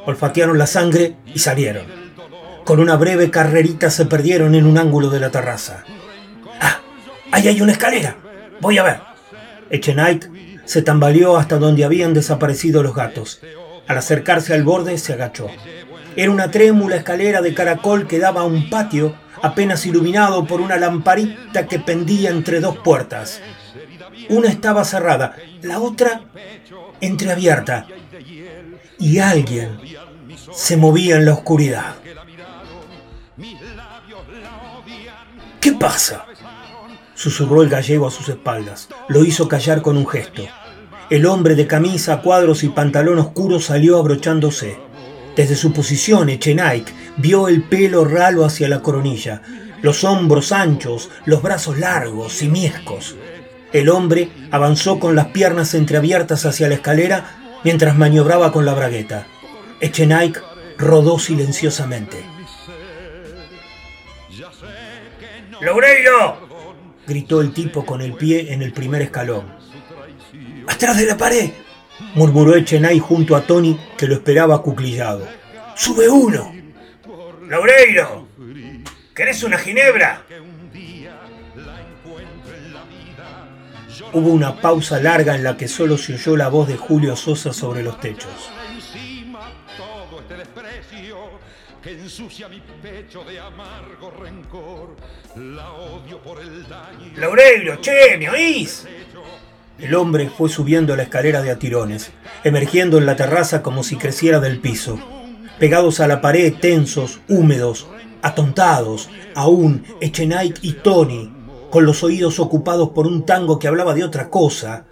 Olfatearon 0.06 0.58
la 0.58 0.68
sangre 0.68 1.16
y 1.34 1.40
salieron. 1.40 1.86
Con 2.64 2.80
una 2.80 2.96
breve 2.96 3.30
carrerita 3.30 3.90
se 3.90 4.06
perdieron 4.06 4.56
en 4.56 4.66
un 4.66 4.78
ángulo 4.78 5.10
de 5.10 5.20
la 5.20 5.32
terraza. 5.32 5.84
Ahí 7.32 7.48
hay 7.48 7.62
una 7.62 7.72
escalera. 7.72 8.16
Voy 8.62 8.78
a 8.78 8.84
ver. 8.84 9.02
Echenite 9.70 10.30
se 10.66 10.82
tambaleó 10.82 11.36
hasta 11.36 11.58
donde 11.58 11.84
habían 11.84 12.14
desaparecido 12.14 12.84
los 12.84 12.96
gatos. 12.96 13.42
Al 13.88 13.98
acercarse 13.98 14.54
al 14.54 14.64
borde 14.64 14.98
se 14.98 15.14
agachó. 15.14 15.48
Era 16.16 16.32
una 16.32 16.52
trémula 16.52 16.96
escalera 16.96 17.42
de 17.42 17.54
caracol 17.54 18.08
que 18.08 18.20
daba 18.20 18.42
a 18.42 18.46
un 18.46 18.70
patio 18.70 19.16
apenas 19.42 19.86
iluminado 19.86 20.46
por 20.46 20.62
una 20.62 20.78
lamparita 20.78 21.68
que 21.68 21.80
pendía 21.80 22.30
entre 22.30 22.60
dos 22.62 22.78
puertas. 22.78 23.42
Una 24.30 24.48
estaba 24.48 24.86
cerrada, 24.86 25.36
la 25.62 25.80
otra 25.80 26.22
entreabierta. 27.02 27.86
Y 29.00 29.20
alguien 29.20 29.80
se 30.54 30.78
movía 30.78 31.18
en 31.18 31.26
la 31.26 31.34
oscuridad. 31.34 31.96
¿Qué 35.60 35.72
pasa? 35.74 36.26
susurró 37.16 37.62
el 37.62 37.70
gallego 37.70 38.08
a 38.08 38.12
sus 38.12 38.28
espaldas. 38.30 38.90
Lo 39.08 39.24
hizo 39.24 39.48
callar 39.48 39.82
con 39.82 39.98
un 39.98 40.08
gesto. 40.08 40.44
El 41.10 41.26
hombre 41.26 41.56
de 41.56 41.68
camisa, 41.68 42.22
cuadros 42.22 42.64
y 42.64 42.70
pantalón 42.70 43.20
oscuro 43.20 43.60
salió 43.60 43.98
abrochándose. 43.98 44.78
Desde 45.36 45.56
su 45.56 45.74
posición, 45.74 46.30
Echenaik 46.30 46.94
vio 47.18 47.48
el 47.48 47.64
pelo 47.64 48.06
ralo 48.06 48.46
hacia 48.46 48.68
la 48.68 48.82
coronilla, 48.82 49.42
los 49.82 50.04
hombros 50.04 50.52
anchos, 50.52 51.10
los 51.26 51.42
brazos 51.42 51.78
largos, 51.78 52.34
simiescos. 52.34 53.16
El 53.74 53.90
hombre 53.90 54.30
avanzó 54.52 55.00
con 55.00 55.16
las 55.16 55.28
piernas 55.28 55.74
entreabiertas 55.74 56.46
hacia 56.46 56.68
la 56.68 56.76
escalera 56.76 57.60
mientras 57.64 57.98
maniobraba 57.98 58.52
con 58.52 58.66
la 58.66 58.76
bragueta. 58.76 59.26
Echenaik 59.82 60.42
rodó 60.78 61.18
silenciosamente. 61.18 62.24
¡Logreiro! 65.60 66.50
gritó 67.08 67.42
el 67.42 67.52
tipo 67.52 67.86
con 67.86 68.02
el 68.02 68.14
pie 68.14 68.54
en 68.54 68.62
el 68.62 68.74
primer 68.74 69.02
escalón. 69.02 69.46
¡Atrás 70.68 70.98
de 70.98 71.06
la 71.06 71.18
pared! 71.18 71.52
murmuró 72.16 72.56
Echenay 72.56 73.00
junto 73.00 73.36
a 73.36 73.42
Tony, 73.42 73.80
que 73.98 74.08
lo 74.08 74.16
esperaba 74.16 74.56
acuclillado. 74.56 75.28
¡Sube 75.76 76.08
uno! 76.08 76.54
¡Laureiro! 77.48 78.28
¿Querés 79.16 79.44
una 79.44 79.58
ginebra? 79.58 80.24
Hubo 84.14 84.30
una 84.30 84.56
pausa 84.62 85.00
larga 85.00 85.36
en 85.36 85.44
la 85.44 85.58
que 85.58 85.68
solo 85.68 85.98
se 85.98 86.14
oyó 86.14 86.38
la 86.38 86.48
voz 86.48 86.68
de 86.68 86.78
Julio 86.78 87.16
Sosa 87.16 87.52
sobre 87.52 87.84
los 87.84 88.00
techos. 88.00 88.52
que 91.84 91.92
ensucia 91.92 92.48
mi 92.48 92.62
pecho 92.82 93.26
de 93.26 93.38
amargo 93.38 94.10
rencor. 94.12 94.96
La 95.36 95.70
odio 95.74 96.18
por 96.20 96.40
el 96.40 96.66
daño. 96.70 97.12
Laureiro, 97.18 97.82
che, 97.82 98.18
¿me 98.18 98.30
oís? 98.30 98.88
El 99.78 99.94
hombre 99.96 100.30
fue 100.30 100.48
subiendo 100.48 100.96
la 100.96 101.04
escalera 101.04 101.42
de 101.42 101.52
atirones, 101.52 102.12
emergiendo 102.46 103.00
en 103.00 103.06
la 103.06 103.18
terraza 103.18 103.62
como 103.62 103.84
si 103.84 103.98
creciera 103.98 104.40
del 104.40 104.60
piso. 104.60 104.98
Pegados 105.60 106.00
a 106.00 106.08
la 106.08 106.22
pared, 106.22 106.54
tensos, 106.54 107.20
húmedos, 107.28 107.88
atontados, 108.22 109.10
aún 109.36 109.84
Echenike 110.00 110.60
y 110.62 110.74
Tony, 110.74 111.34
con 111.74 111.88
los 111.88 112.04
oídos 112.04 112.40
ocupados 112.40 112.90
por 112.90 113.08
un 113.08 113.26
tango 113.26 113.58
que 113.58 113.68
hablaba 113.68 113.96
de 113.96 114.04
otra 114.04 114.30
cosa, 114.30 114.86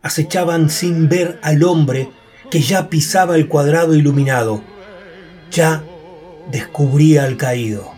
acechaban 0.00 0.70
sin 0.70 1.10
ver 1.10 1.38
al 1.42 1.62
hombre 1.62 2.10
que 2.50 2.60
ya 2.60 2.88
pisaba 2.88 3.36
el 3.36 3.48
cuadrado 3.48 3.94
iluminado. 3.94 4.62
Ya 5.50 5.84
descubría 6.50 7.24
al 7.24 7.36
caído. 7.36 7.92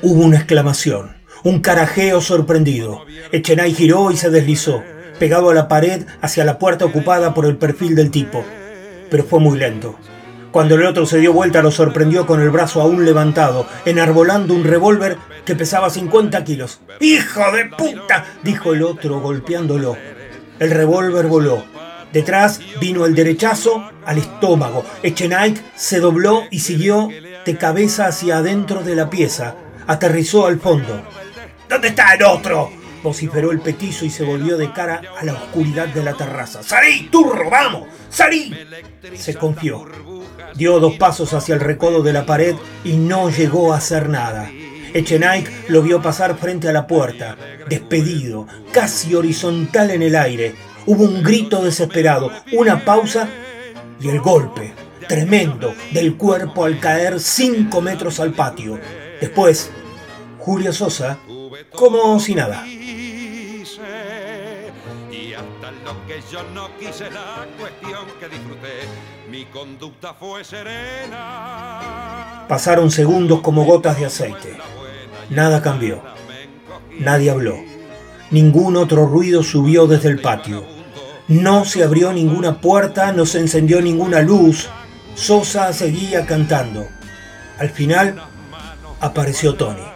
Hubo 0.00 0.22
una 0.22 0.38
exclamación, 0.38 1.14
un 1.42 1.60
carajeo 1.60 2.22
sorprendido. 2.22 3.02
Echenay 3.30 3.74
giró 3.74 4.10
y 4.10 4.16
se 4.16 4.30
deslizó, 4.30 4.82
pegado 5.18 5.50
a 5.50 5.54
la 5.54 5.68
pared 5.68 6.06
hacia 6.22 6.46
la 6.46 6.58
puerta 6.58 6.86
ocupada 6.86 7.34
por 7.34 7.44
el 7.44 7.58
perfil 7.58 7.94
del 7.94 8.10
tipo. 8.10 8.42
Pero 9.10 9.24
fue 9.24 9.40
muy 9.40 9.58
lento. 9.58 9.98
Cuando 10.54 10.76
el 10.76 10.86
otro 10.86 11.04
se 11.04 11.18
dio 11.18 11.32
vuelta 11.32 11.62
lo 11.62 11.72
sorprendió 11.72 12.28
con 12.28 12.40
el 12.40 12.48
brazo 12.48 12.80
aún 12.80 13.04
levantado, 13.04 13.66
enarbolando 13.84 14.54
un 14.54 14.62
revólver 14.62 15.18
que 15.44 15.56
pesaba 15.56 15.90
50 15.90 16.44
kilos. 16.44 16.78
¡Hijo 17.00 17.40
de 17.50 17.64
puta! 17.76 18.24
dijo 18.44 18.72
el 18.72 18.84
otro 18.84 19.18
golpeándolo. 19.18 19.96
El 20.60 20.70
revólver 20.70 21.26
voló, 21.26 21.64
Detrás 22.12 22.60
vino 22.80 23.04
el 23.04 23.16
derechazo 23.16 23.90
al 24.06 24.18
estómago. 24.18 24.84
Echenike 25.02 25.60
se 25.74 25.98
dobló 25.98 26.44
y 26.52 26.60
siguió 26.60 27.08
de 27.44 27.58
cabeza 27.58 28.06
hacia 28.06 28.36
adentro 28.36 28.84
de 28.84 28.94
la 28.94 29.10
pieza. 29.10 29.56
Aterrizó 29.88 30.46
al 30.46 30.60
fondo. 30.60 31.02
¿Dónde 31.68 31.88
está 31.88 32.14
el 32.14 32.22
otro? 32.22 32.70
Vociferó 33.04 33.52
el 33.52 33.60
petizo 33.60 34.06
y 34.06 34.10
se 34.10 34.24
volvió 34.24 34.56
de 34.56 34.72
cara 34.72 35.02
a 35.20 35.24
la 35.24 35.34
oscuridad 35.34 35.88
de 35.88 36.02
la 36.02 36.14
terraza. 36.14 36.62
¡Salí, 36.62 37.08
turro, 37.12 37.50
vamos! 37.50 37.86
¡Salí! 38.08 38.52
Se 39.14 39.34
confió. 39.34 39.84
Dio 40.56 40.80
dos 40.80 40.94
pasos 40.94 41.34
hacia 41.34 41.54
el 41.54 41.60
recodo 41.60 42.02
de 42.02 42.14
la 42.14 42.24
pared 42.24 42.56
y 42.82 42.96
no 42.96 43.28
llegó 43.28 43.74
a 43.74 43.76
hacer 43.76 44.08
nada. 44.08 44.50
Echenike 44.94 45.50
lo 45.68 45.82
vio 45.82 46.00
pasar 46.00 46.38
frente 46.38 46.68
a 46.68 46.72
la 46.72 46.86
puerta, 46.86 47.36
despedido, 47.68 48.46
casi 48.72 49.14
horizontal 49.14 49.90
en 49.90 50.02
el 50.02 50.16
aire. 50.16 50.54
Hubo 50.86 51.04
un 51.04 51.22
grito 51.22 51.62
desesperado, 51.62 52.32
una 52.52 52.86
pausa 52.86 53.28
y 54.00 54.08
el 54.08 54.20
golpe, 54.20 54.72
tremendo, 55.08 55.74
del 55.92 56.16
cuerpo 56.16 56.64
al 56.64 56.80
caer 56.80 57.20
cinco 57.20 57.82
metros 57.82 58.18
al 58.18 58.32
patio. 58.32 58.78
Después, 59.20 59.70
Julio 60.38 60.72
Sosa, 60.72 61.18
como 61.74 62.18
si 62.20 62.34
nada. 62.34 62.64
Pasaron 72.48 72.90
segundos 72.90 73.40
como 73.40 73.64
gotas 73.64 73.98
de 73.98 74.06
aceite. 74.06 74.56
Nada 75.30 75.62
cambió. 75.62 76.02
Nadie 76.98 77.30
habló. 77.30 77.56
Ningún 78.30 78.76
otro 78.76 79.06
ruido 79.06 79.42
subió 79.42 79.86
desde 79.86 80.08
el 80.08 80.20
patio. 80.20 80.64
No 81.28 81.64
se 81.64 81.82
abrió 81.82 82.12
ninguna 82.12 82.60
puerta, 82.60 83.12
no 83.12 83.26
se 83.26 83.38
encendió 83.38 83.80
ninguna 83.80 84.20
luz. 84.20 84.68
Sosa 85.14 85.72
seguía 85.72 86.26
cantando. 86.26 86.86
Al 87.58 87.70
final 87.70 88.22
apareció 89.00 89.54
Tony. 89.54 89.93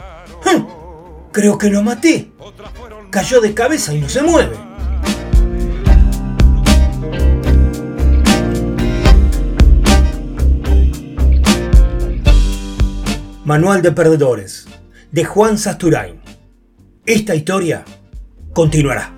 Creo 1.32 1.58
que 1.58 1.68
lo 1.68 1.82
maté. 1.82 2.32
Cayó 3.10 3.40
de 3.40 3.54
cabeza 3.54 3.94
y 3.94 4.00
no 4.00 4.08
se 4.08 4.22
mueve. 4.22 4.56
Manual 13.44 13.80
de 13.80 13.92
Perdedores, 13.92 14.66
de 15.10 15.24
Juan 15.24 15.56
Sasturain. 15.56 16.20
Esta 17.06 17.34
historia 17.34 17.84
continuará. 18.52 19.17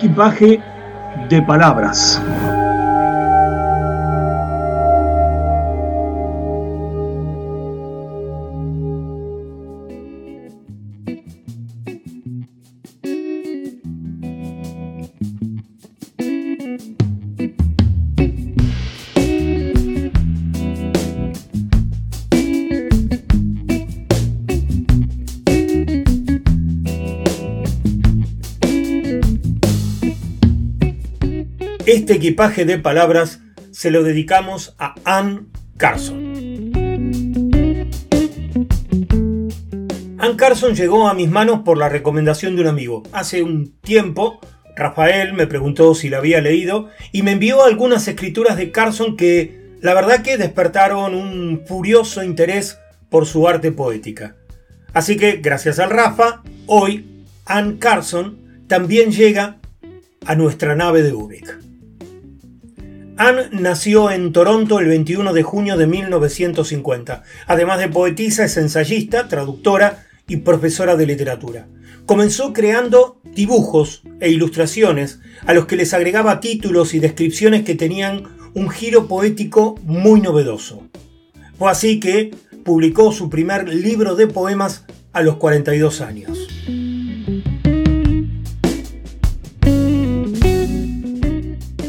Equipaje 0.00 0.62
de 1.28 1.42
palabras. 1.42 2.18
Este 31.92 32.12
equipaje 32.12 32.64
de 32.64 32.78
palabras 32.78 33.40
se 33.72 33.90
lo 33.90 34.04
dedicamos 34.04 34.76
a 34.78 34.94
Ann 35.02 35.48
Carson. 35.76 36.70
Ann 40.16 40.36
Carson 40.36 40.76
llegó 40.76 41.08
a 41.08 41.14
mis 41.14 41.28
manos 41.28 41.62
por 41.64 41.78
la 41.78 41.88
recomendación 41.88 42.54
de 42.54 42.62
un 42.62 42.68
amigo. 42.68 43.02
Hace 43.10 43.42
un 43.42 43.72
tiempo, 43.80 44.38
Rafael 44.76 45.32
me 45.32 45.48
preguntó 45.48 45.96
si 45.96 46.08
la 46.08 46.18
había 46.18 46.40
leído 46.40 46.90
y 47.10 47.24
me 47.24 47.32
envió 47.32 47.64
algunas 47.64 48.06
escrituras 48.06 48.56
de 48.56 48.70
Carson 48.70 49.16
que 49.16 49.74
la 49.80 49.92
verdad 49.92 50.22
que 50.22 50.38
despertaron 50.38 51.16
un 51.16 51.64
furioso 51.66 52.22
interés 52.22 52.78
por 53.08 53.26
su 53.26 53.48
arte 53.48 53.72
poética. 53.72 54.36
Así 54.92 55.16
que, 55.16 55.38
gracias 55.38 55.80
al 55.80 55.90
Rafa, 55.90 56.44
hoy 56.66 57.24
Ann 57.46 57.78
Carson 57.78 58.38
también 58.68 59.10
llega 59.10 59.56
a 60.24 60.36
nuestra 60.36 60.76
nave 60.76 61.02
de 61.02 61.14
Ubik. 61.14 61.69
Anne 63.20 63.50
nació 63.52 64.10
en 64.10 64.32
Toronto 64.32 64.78
el 64.78 64.88
21 64.88 65.34
de 65.34 65.42
junio 65.42 65.76
de 65.76 65.86
1950. 65.86 67.22
Además 67.46 67.78
de 67.78 67.90
poetisa, 67.90 68.46
es 68.46 68.56
ensayista, 68.56 69.28
traductora 69.28 70.06
y 70.26 70.38
profesora 70.38 70.96
de 70.96 71.04
literatura. 71.04 71.68
Comenzó 72.06 72.54
creando 72.54 73.20
dibujos 73.22 74.04
e 74.20 74.30
ilustraciones 74.30 75.20
a 75.44 75.52
los 75.52 75.66
que 75.66 75.76
les 75.76 75.92
agregaba 75.92 76.40
títulos 76.40 76.94
y 76.94 76.98
descripciones 76.98 77.62
que 77.62 77.74
tenían 77.74 78.22
un 78.54 78.70
giro 78.70 79.06
poético 79.06 79.78
muy 79.82 80.22
novedoso. 80.22 80.88
Fue 81.58 81.70
así 81.70 82.00
que 82.00 82.30
publicó 82.64 83.12
su 83.12 83.28
primer 83.28 83.68
libro 83.68 84.14
de 84.14 84.28
poemas 84.28 84.86
a 85.12 85.20
los 85.20 85.36
42 85.36 86.00
años. 86.00 86.48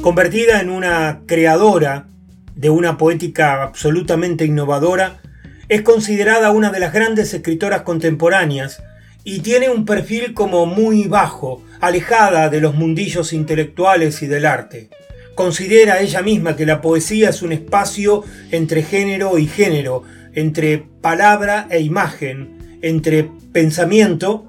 Convertida 0.02 0.62
en 0.62 0.72
una 0.72 1.22
creadora 1.28 2.08
de 2.56 2.72
una 2.72 2.98
poética 2.98 3.62
absolutamente 3.62 4.46
innovadora, 4.46 5.22
es 5.70 5.84
considerada 5.84 6.50
una 6.50 6.72
de 6.72 6.80
las 6.80 6.92
grandes 6.92 7.32
escritoras 7.36 7.84
contemporáneas 7.84 8.82
y 9.24 9.42
tiene 9.42 9.70
un 9.70 9.86
perfil 9.86 10.34
como 10.34 10.66
muy 10.66 11.04
bajo, 11.04 11.64
alejada 11.80 12.50
de 12.50 12.62
los 12.62 12.74
mundillos 12.74 13.32
intelectuales 13.32 14.24
y 14.24 14.28
del 14.28 14.48
arte. 14.48 14.90
Considera 15.36 16.02
ella 16.02 16.24
misma 16.24 16.56
que 16.56 16.66
la 16.66 16.82
poesía 16.82 17.30
es 17.30 17.44
un 17.44 17.52
espacio 17.52 18.24
entre 18.50 18.82
género 18.82 19.38
y 19.38 19.46
género, 19.46 20.02
entre 20.34 20.80
palabra 20.80 21.68
e 21.70 21.80
imagen, 21.80 22.80
entre 22.82 23.30
pensamiento 23.54 24.48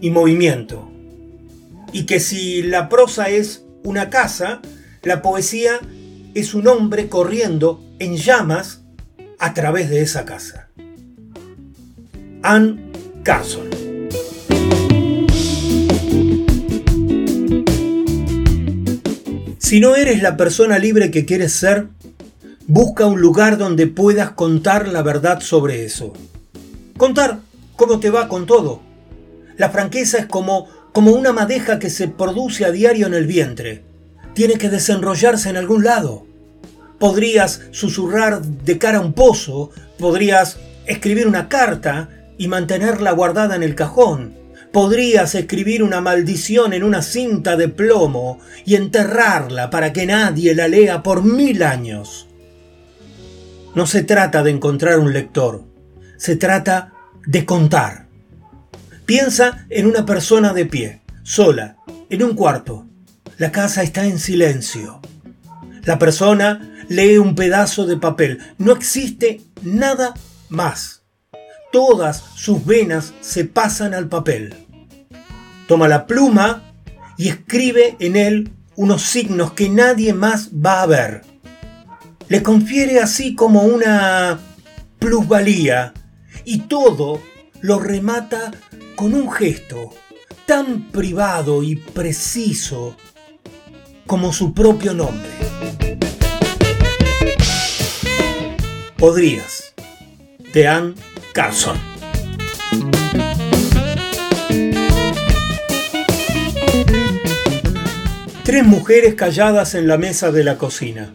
y 0.00 0.10
movimiento. 0.10 0.88
Y 1.92 2.06
que 2.06 2.20
si 2.20 2.62
la 2.62 2.88
prosa 2.88 3.28
es 3.28 3.64
una 3.82 4.08
casa, 4.08 4.62
la 5.04 5.20
poesía 5.20 5.80
es 6.34 6.54
un 6.54 6.66
hombre 6.66 7.08
corriendo 7.08 7.82
en 7.98 8.16
llamas 8.16 8.80
a 9.38 9.54
través 9.54 9.90
de 9.90 10.00
esa 10.00 10.24
casa. 10.24 10.68
Anne 12.42 12.90
Carson. 13.22 13.68
Si 19.58 19.80
no 19.80 19.96
eres 19.96 20.22
la 20.22 20.36
persona 20.36 20.78
libre 20.78 21.10
que 21.10 21.24
quieres 21.24 21.52
ser, 21.52 21.88
busca 22.66 23.06
un 23.06 23.20
lugar 23.20 23.58
donde 23.58 23.86
puedas 23.86 24.30
contar 24.30 24.88
la 24.88 25.02
verdad 25.02 25.40
sobre 25.40 25.84
eso. 25.84 26.12
Contar 26.96 27.40
cómo 27.76 28.00
te 28.00 28.10
va 28.10 28.28
con 28.28 28.46
todo. 28.46 28.80
La 29.56 29.70
franqueza 29.70 30.18
es 30.18 30.26
como, 30.26 30.68
como 30.92 31.12
una 31.12 31.32
madeja 31.32 31.78
que 31.78 31.90
se 31.90 32.08
produce 32.08 32.64
a 32.64 32.70
diario 32.70 33.06
en 33.06 33.14
el 33.14 33.26
vientre 33.26 33.93
tiene 34.34 34.54
que 34.54 34.68
desenrollarse 34.68 35.48
en 35.48 35.56
algún 35.56 35.84
lado. 35.84 36.26
Podrías 36.98 37.62
susurrar 37.70 38.42
de 38.42 38.78
cara 38.78 38.98
a 38.98 39.00
un 39.00 39.12
pozo, 39.12 39.70
podrías 39.98 40.58
escribir 40.86 41.26
una 41.26 41.48
carta 41.48 42.08
y 42.38 42.48
mantenerla 42.48 43.12
guardada 43.12 43.56
en 43.56 43.62
el 43.62 43.74
cajón. 43.74 44.34
Podrías 44.72 45.34
escribir 45.36 45.82
una 45.82 46.00
maldición 46.00 46.72
en 46.72 46.82
una 46.82 47.00
cinta 47.00 47.56
de 47.56 47.68
plomo 47.68 48.40
y 48.64 48.74
enterrarla 48.74 49.70
para 49.70 49.92
que 49.92 50.04
nadie 50.04 50.54
la 50.54 50.66
lea 50.66 51.02
por 51.02 51.22
mil 51.22 51.62
años. 51.62 52.26
No 53.74 53.86
se 53.86 54.02
trata 54.02 54.42
de 54.42 54.50
encontrar 54.50 54.98
un 54.98 55.12
lector, 55.12 55.64
se 56.16 56.36
trata 56.36 56.92
de 57.26 57.44
contar. 57.44 58.06
Piensa 59.06 59.66
en 59.68 59.86
una 59.86 60.06
persona 60.06 60.52
de 60.52 60.66
pie, 60.66 61.02
sola, 61.22 61.76
en 62.08 62.22
un 62.22 62.34
cuarto, 62.34 62.86
la 63.38 63.50
casa 63.50 63.82
está 63.82 64.04
en 64.06 64.18
silencio. 64.18 65.00
La 65.84 65.98
persona 65.98 66.70
lee 66.88 67.18
un 67.18 67.34
pedazo 67.34 67.86
de 67.86 67.96
papel. 67.96 68.38
No 68.58 68.72
existe 68.72 69.40
nada 69.62 70.14
más. 70.48 71.02
Todas 71.72 72.22
sus 72.36 72.64
venas 72.64 73.12
se 73.20 73.44
pasan 73.44 73.94
al 73.94 74.08
papel. 74.08 74.54
Toma 75.66 75.88
la 75.88 76.06
pluma 76.06 76.62
y 77.16 77.28
escribe 77.28 77.96
en 77.98 78.16
él 78.16 78.52
unos 78.76 79.02
signos 79.02 79.52
que 79.52 79.68
nadie 79.68 80.12
más 80.12 80.50
va 80.54 80.82
a 80.82 80.86
ver. 80.86 81.22
Le 82.28 82.42
confiere 82.42 83.00
así 83.00 83.34
como 83.34 83.62
una 83.62 84.38
plusvalía 84.98 85.92
y 86.44 86.60
todo 86.60 87.20
lo 87.60 87.78
remata 87.80 88.52
con 88.94 89.14
un 89.14 89.30
gesto 89.30 89.90
tan 90.46 90.90
privado 90.90 91.62
y 91.62 91.76
preciso 91.76 92.96
como 94.06 94.32
su 94.32 94.52
propio 94.52 94.94
nombre. 94.94 95.30
Podrías, 98.96 99.74
de 100.52 100.68
Ann 100.68 100.94
Carson. 101.32 101.78
Tres 108.44 108.64
mujeres 108.64 109.14
calladas 109.14 109.74
en 109.74 109.88
la 109.88 109.98
mesa 109.98 110.30
de 110.30 110.44
la 110.44 110.58
cocina. 110.58 111.12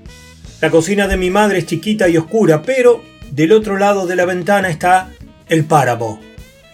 La 0.62 0.70
cocina 0.70 1.08
de 1.08 1.16
mi 1.16 1.30
madre 1.30 1.60
es 1.60 1.68
chiquita 1.68 2.10
y 2.10 2.18
oscura, 2.18 2.64
pero 2.64 3.02
del 3.32 3.54
otro 3.54 3.78
lado 3.78 4.08
de 4.08 4.16
la 4.16 4.26
ventana 4.26 4.70
está 4.70 5.10
el 5.48 5.64
páramo, 5.64 6.20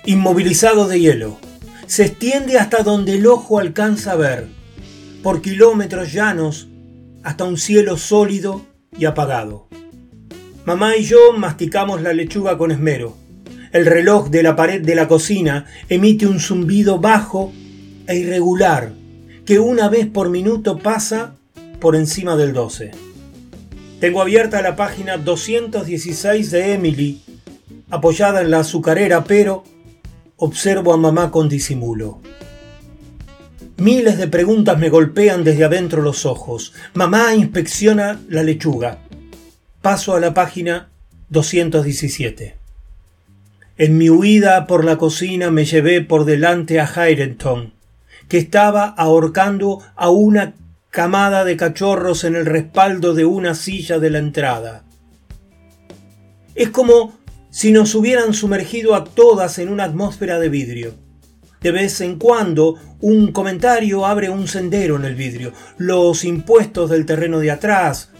inmovilizado 0.06 0.88
de 0.88 1.00
hielo. 1.00 1.38
Se 1.86 2.06
extiende 2.06 2.58
hasta 2.58 2.82
donde 2.82 3.14
el 3.14 3.28
ojo 3.28 3.60
alcanza 3.60 4.14
a 4.14 4.16
ver, 4.16 4.48
por 5.26 5.42
kilómetros 5.42 6.14
llanos, 6.14 6.68
hasta 7.24 7.46
un 7.46 7.58
cielo 7.58 7.98
sólido 7.98 8.62
y 8.96 9.06
apagado. 9.06 9.68
Mamá 10.66 10.98
y 10.98 11.04
yo 11.04 11.34
masticamos 11.36 12.04
la 12.04 12.14
lechuga 12.14 12.60
con 12.60 12.70
esmero. 12.70 13.18
El 13.72 13.88
reloj 13.88 14.30
de 14.30 14.44
la 14.44 14.56
pared 14.56 14.84
de 14.84 14.94
la 14.94 15.08
cocina 15.08 15.66
emite 15.90 16.28
un 16.28 16.40
zumbido 16.40 17.00
bajo 17.00 17.52
e 18.06 18.18
irregular 18.18 18.94
que 19.48 19.58
una 19.58 19.90
vez 19.90 20.06
por 20.06 20.30
minuto 20.30 20.78
pasa 20.78 21.34
por 21.80 21.96
encima 21.96 22.36
del 22.36 22.54
12. 22.54 22.92
Tengo 24.00 24.22
abierta 24.22 24.62
la 24.62 24.76
página 24.76 25.18
216 25.18 26.52
de 26.52 26.74
Emily, 26.74 27.24
apoyada 27.90 28.42
en 28.42 28.52
la 28.52 28.60
azucarera, 28.60 29.24
pero 29.24 29.64
observo 30.36 30.94
a 30.94 30.98
mamá 30.98 31.32
con 31.32 31.50
disimulo. 31.50 32.22
Miles 33.78 34.18
de 34.18 34.30
preguntas 34.30 34.80
me 34.80 34.88
golpean 34.88 35.44
desde 35.44 35.66
adentro 35.66 36.02
los 36.02 36.26
ojos. 36.26 36.72
Mamá 36.94 37.36
inspecciona 37.36 38.22
la 38.30 38.42
lechuga. 38.42 39.00
Paso 39.82 40.16
a 40.16 40.22
la 40.22 40.34
página 40.34 40.88
217. 41.28 42.56
En 43.78 43.98
mi 43.98 44.10
huida 44.10 44.66
por 44.66 44.86
la 44.86 44.98
cocina 44.98 45.52
me 45.52 45.66
llevé 45.66 46.00
por 46.00 46.24
delante 46.24 46.80
a 46.80 46.88
Hyrenton, 46.88 47.74
que 48.30 48.38
estaba 48.38 48.86
ahorcando 48.86 49.84
a 49.98 50.10
una 50.10 50.54
camada 50.90 51.44
de 51.44 51.58
cachorros 51.58 52.24
en 52.24 52.38
el 52.38 52.46
respaldo 52.46 53.14
de 53.14 53.26
una 53.26 53.56
silla 53.56 54.00
de 54.00 54.10
la 54.10 54.20
entrada. 54.20 54.86
Es 56.56 56.70
como 56.70 57.20
si 57.50 57.74
nos 57.74 57.94
hubieran 57.94 58.34
sumergido 58.34 58.96
a 58.96 59.04
todas 59.04 59.60
en 59.60 59.68
una 59.68 59.84
atmósfera 59.84 60.40
de 60.40 60.48
vidrio. 60.48 61.05
De 61.66 61.72
vez 61.72 62.00
en 62.02 62.20
cuando 62.20 62.76
un 63.02 63.32
comentario 63.32 64.06
abre 64.06 64.30
un 64.30 64.48
sendero 64.48 64.98
en 64.98 65.06
el 65.06 65.16
vidrio. 65.16 65.52
Los 65.80 66.24
impuestos 66.24 66.92
del 66.92 67.08
terreno 67.08 67.40
de 67.40 67.50
atrás. 67.50 68.12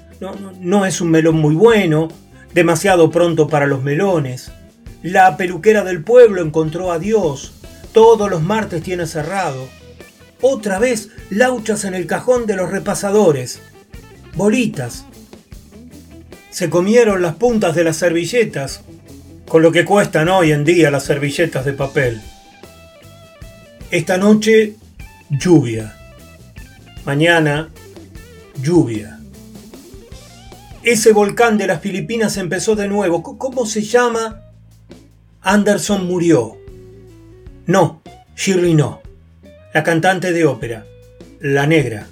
No, 0.60 0.84
es 0.88 1.00
un 1.00 1.12
melón 1.12 1.36
muy 1.36 1.54
bueno. 1.54 2.08
Demasiado 2.56 3.12
pronto 3.12 3.48
para 3.48 3.68
los 3.68 3.84
melones. 3.84 4.52
La 5.04 5.38
peluquera 5.38 5.84
del 5.84 6.04
pueblo 6.04 6.42
encontró 6.42 6.92
a 6.92 6.98
Dios. 6.98 7.54
Todos 7.94 8.32
los 8.32 8.42
martes 8.42 8.82
tiene 8.82 9.06
cerrado. 9.06 9.68
Otra 10.42 10.80
vez 10.80 11.10
lauchas 11.30 11.86
en 11.86 11.94
el 11.94 12.08
cajón 12.08 12.48
de 12.48 12.56
los 12.56 12.72
repasadores. 12.72 13.60
Bolitas. 14.34 15.06
Se 16.50 16.72
comieron 16.72 17.22
las 17.22 17.36
puntas 17.36 17.76
de 17.76 17.84
las 17.84 17.98
servilletas, 17.98 18.82
con 19.48 19.62
lo 19.62 19.72
que 19.72 19.86
cuestan 19.86 20.30
hoy 20.30 20.52
en 20.52 20.66
día 20.66 20.90
las 20.90 21.04
servilletas 21.04 21.64
de 21.64 21.74
papel. 21.74 22.24
Esta 23.92 24.18
noche, 24.18 24.76
lluvia. 25.30 25.96
Mañana, 27.06 27.70
lluvia. 28.62 29.20
Ese 30.84 31.14
volcán 31.14 31.58
de 31.58 31.68
las 31.68 31.82
Filipinas 31.82 32.38
empezó 32.38 32.76
de 32.76 32.88
nuevo. 32.88 33.24
¿Cómo 33.38 33.66
se 33.66 33.82
llama? 33.82 34.42
Anderson 35.42 36.06
murió. 36.06 36.58
No, 37.66 38.02
Shirley 38.36 38.74
no 38.74 39.06
la 39.76 39.84
cantante 39.84 40.32
de 40.32 40.46
ópera, 40.46 40.86
la 41.42 41.68
negra. 41.68 42.08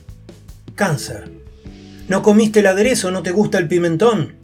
Cáncer. 0.76 1.32
¿No 2.10 2.22
comiste 2.22 2.60
el 2.60 2.68
aderezo? 2.68 3.10
¿No 3.10 3.24
te 3.24 3.32
gusta 3.32 3.58
el 3.58 3.70
pimentón? 3.70 4.36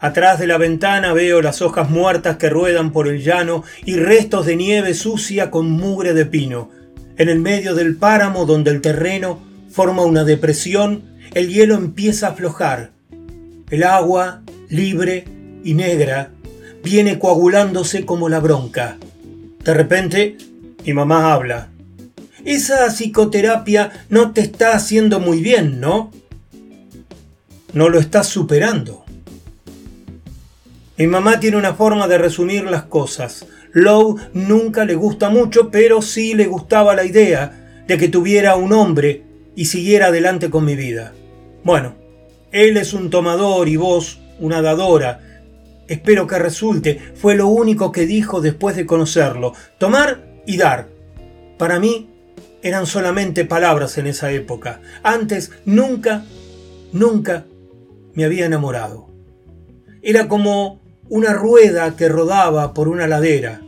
Atrás 0.00 0.38
de 0.38 0.46
la 0.46 0.58
ventana 0.58 1.12
veo 1.12 1.42
las 1.42 1.60
hojas 1.60 1.90
muertas 1.90 2.36
que 2.36 2.48
ruedan 2.48 2.92
por 2.92 3.08
el 3.08 3.20
llano 3.20 3.64
y 3.84 3.96
restos 3.96 4.46
de 4.46 4.54
nieve 4.54 4.94
sucia 4.94 5.50
con 5.50 5.72
mugre 5.72 6.14
de 6.14 6.24
pino. 6.24 6.70
En 7.16 7.28
el 7.28 7.40
medio 7.40 7.74
del 7.74 7.96
páramo 7.96 8.46
donde 8.46 8.70
el 8.70 8.80
terreno 8.80 9.40
forma 9.72 10.04
una 10.04 10.22
depresión, 10.22 11.02
el 11.34 11.48
hielo 11.48 11.74
empieza 11.74 12.28
a 12.28 12.30
aflojar. 12.30 12.92
El 13.70 13.82
agua, 13.82 14.42
libre 14.68 15.24
y 15.64 15.74
negra, 15.74 16.30
viene 16.84 17.18
coagulándose 17.18 18.06
como 18.06 18.28
la 18.28 18.38
bronca. 18.38 18.98
De 19.64 19.74
repente, 19.74 20.38
mi 20.86 20.92
mamá 20.92 21.32
habla. 21.32 21.70
Esa 22.44 22.86
psicoterapia 22.86 24.06
no 24.10 24.30
te 24.30 24.42
está 24.42 24.76
haciendo 24.76 25.18
muy 25.18 25.42
bien, 25.42 25.80
¿no? 25.80 26.12
No 27.72 27.88
lo 27.88 27.98
estás 27.98 28.28
superando. 28.28 29.07
Mi 30.98 31.06
mamá 31.06 31.38
tiene 31.38 31.56
una 31.56 31.74
forma 31.74 32.08
de 32.08 32.18
resumir 32.18 32.64
las 32.64 32.82
cosas. 32.82 33.46
Lowe 33.72 34.16
nunca 34.32 34.84
le 34.84 34.96
gusta 34.96 35.30
mucho, 35.30 35.70
pero 35.70 36.02
sí 36.02 36.34
le 36.34 36.46
gustaba 36.46 36.96
la 36.96 37.04
idea 37.04 37.84
de 37.86 37.96
que 37.96 38.08
tuviera 38.08 38.56
un 38.56 38.72
hombre 38.72 39.22
y 39.54 39.66
siguiera 39.66 40.08
adelante 40.08 40.50
con 40.50 40.64
mi 40.64 40.74
vida. 40.74 41.12
Bueno, 41.62 41.94
él 42.50 42.76
es 42.76 42.94
un 42.94 43.10
tomador 43.10 43.68
y 43.68 43.76
vos 43.76 44.18
una 44.40 44.60
dadora. 44.60 45.20
Espero 45.86 46.26
que 46.26 46.36
resulte. 46.40 47.00
Fue 47.14 47.36
lo 47.36 47.46
único 47.46 47.92
que 47.92 48.04
dijo 48.04 48.40
después 48.40 48.74
de 48.74 48.84
conocerlo. 48.84 49.52
Tomar 49.78 50.42
y 50.46 50.56
dar. 50.56 50.88
Para 51.58 51.78
mí 51.78 52.10
eran 52.60 52.86
solamente 52.86 53.44
palabras 53.44 53.98
en 53.98 54.08
esa 54.08 54.32
época. 54.32 54.80
Antes 55.04 55.52
nunca, 55.64 56.24
nunca 56.92 57.44
me 58.14 58.24
había 58.24 58.46
enamorado. 58.46 59.08
Era 60.02 60.26
como 60.26 60.87
una 61.08 61.32
rueda 61.32 61.96
que 61.96 62.08
rodaba 62.08 62.74
por 62.74 62.88
una 62.88 63.06
ladera. 63.06 63.60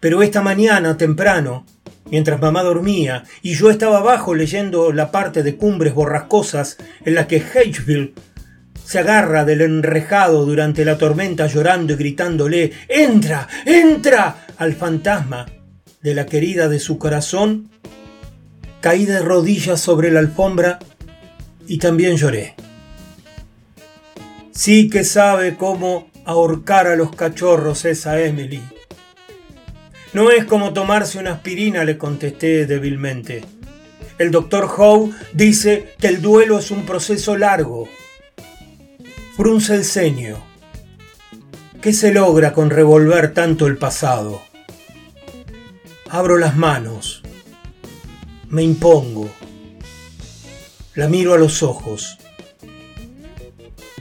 Pero 0.00 0.22
esta 0.22 0.42
mañana, 0.42 0.96
temprano, 0.96 1.66
mientras 2.10 2.40
mamá 2.40 2.62
dormía 2.62 3.24
y 3.42 3.54
yo 3.54 3.70
estaba 3.70 3.98
abajo 3.98 4.34
leyendo 4.34 4.92
la 4.92 5.10
parte 5.10 5.42
de 5.42 5.56
cumbres 5.56 5.94
borrascosas 5.94 6.76
en 7.04 7.14
la 7.14 7.26
que 7.26 7.38
Hedgefield 7.38 8.12
se 8.84 9.00
agarra 9.00 9.44
del 9.44 9.62
enrejado 9.62 10.46
durante 10.46 10.84
la 10.84 10.96
tormenta 10.96 11.48
llorando 11.48 11.94
y 11.94 11.96
gritándole 11.96 12.72
¡Entra! 12.88 13.48
¡Entra! 13.64 14.46
al 14.58 14.74
fantasma 14.74 15.46
de 16.02 16.14
la 16.14 16.26
querida 16.26 16.68
de 16.68 16.78
su 16.78 16.98
corazón, 16.98 17.68
caí 18.80 19.04
de 19.04 19.20
rodillas 19.20 19.80
sobre 19.80 20.10
la 20.10 20.20
alfombra 20.20 20.78
y 21.66 21.78
también 21.78 22.16
lloré. 22.16 22.54
Sí 24.52 24.88
que 24.88 25.04
sabe 25.04 25.56
cómo 25.56 26.08
ahorcar 26.26 26.88
a 26.88 26.96
los 26.96 27.16
cachorros 27.16 27.86
esa 27.86 28.20
Emily. 28.20 28.62
No 30.12 30.30
es 30.30 30.44
como 30.44 30.74
tomarse 30.74 31.18
una 31.18 31.32
aspirina, 31.32 31.84
le 31.84 31.96
contesté 31.96 32.66
débilmente. 32.66 33.44
El 34.18 34.30
doctor 34.30 34.68
Howe 34.76 35.14
dice 35.32 35.94
que 35.98 36.08
el 36.08 36.20
duelo 36.20 36.58
es 36.58 36.70
un 36.70 36.84
proceso 36.84 37.38
largo. 37.38 37.88
Frunce 39.36 39.74
el 39.74 39.84
ceño. 39.84 40.44
¿Qué 41.80 41.94
se 41.94 42.12
logra 42.12 42.52
con 42.52 42.68
revolver 42.68 43.32
tanto 43.32 43.66
el 43.66 43.78
pasado? 43.78 44.42
Abro 46.10 46.36
las 46.36 46.56
manos 46.56 47.22
me 48.48 48.62
impongo. 48.62 49.28
La 50.94 51.08
miro 51.08 51.34
a 51.34 51.38
los 51.38 51.62
ojos. 51.62 52.18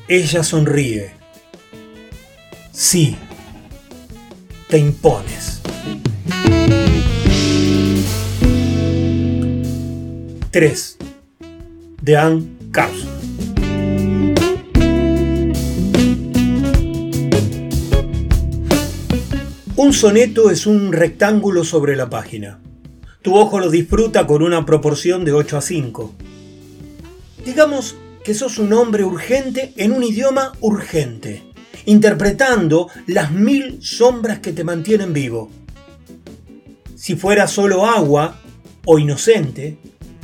Ella 0.08 0.44
sonríe. 0.44 1.14
Sí, 2.78 3.16
te 4.68 4.78
impones. 4.78 5.62
3. 10.52 10.98
De 12.02 12.18
Anne 12.18 12.44
Carson. 12.72 13.10
Un 19.78 19.94
soneto 19.94 20.52
es 20.52 20.68
un 20.68 20.92
rectángulo 20.92 21.64
sobre 21.64 21.96
la 21.96 22.10
página. 22.10 22.60
Tu 23.22 23.38
ojo 23.38 23.62
lo 23.62 23.70
disfruta 23.70 24.28
con 24.28 24.44
una 24.44 24.66
proporción 24.66 25.24
de 25.24 25.32
8 25.32 25.58
a 25.58 25.62
5. 25.62 26.14
Digamos 27.46 27.96
que 28.26 28.34
sos 28.34 28.60
un 28.60 28.74
hombre 28.74 29.06
urgente 29.06 29.72
en 29.78 29.94
un 29.94 30.04
idioma 30.04 30.52
urgente, 30.60 31.55
interpretando 31.86 32.90
las 33.08 33.32
mil 33.32 33.80
sombras 33.82 34.40
que 34.40 34.52
te 34.52 34.64
mantienen 34.64 35.14
vivo. 35.14 35.52
Si 36.96 37.16
fuera 37.16 37.48
solo 37.48 37.86
agua, 37.86 38.40
o 38.86 39.00
inocente, 39.00 39.78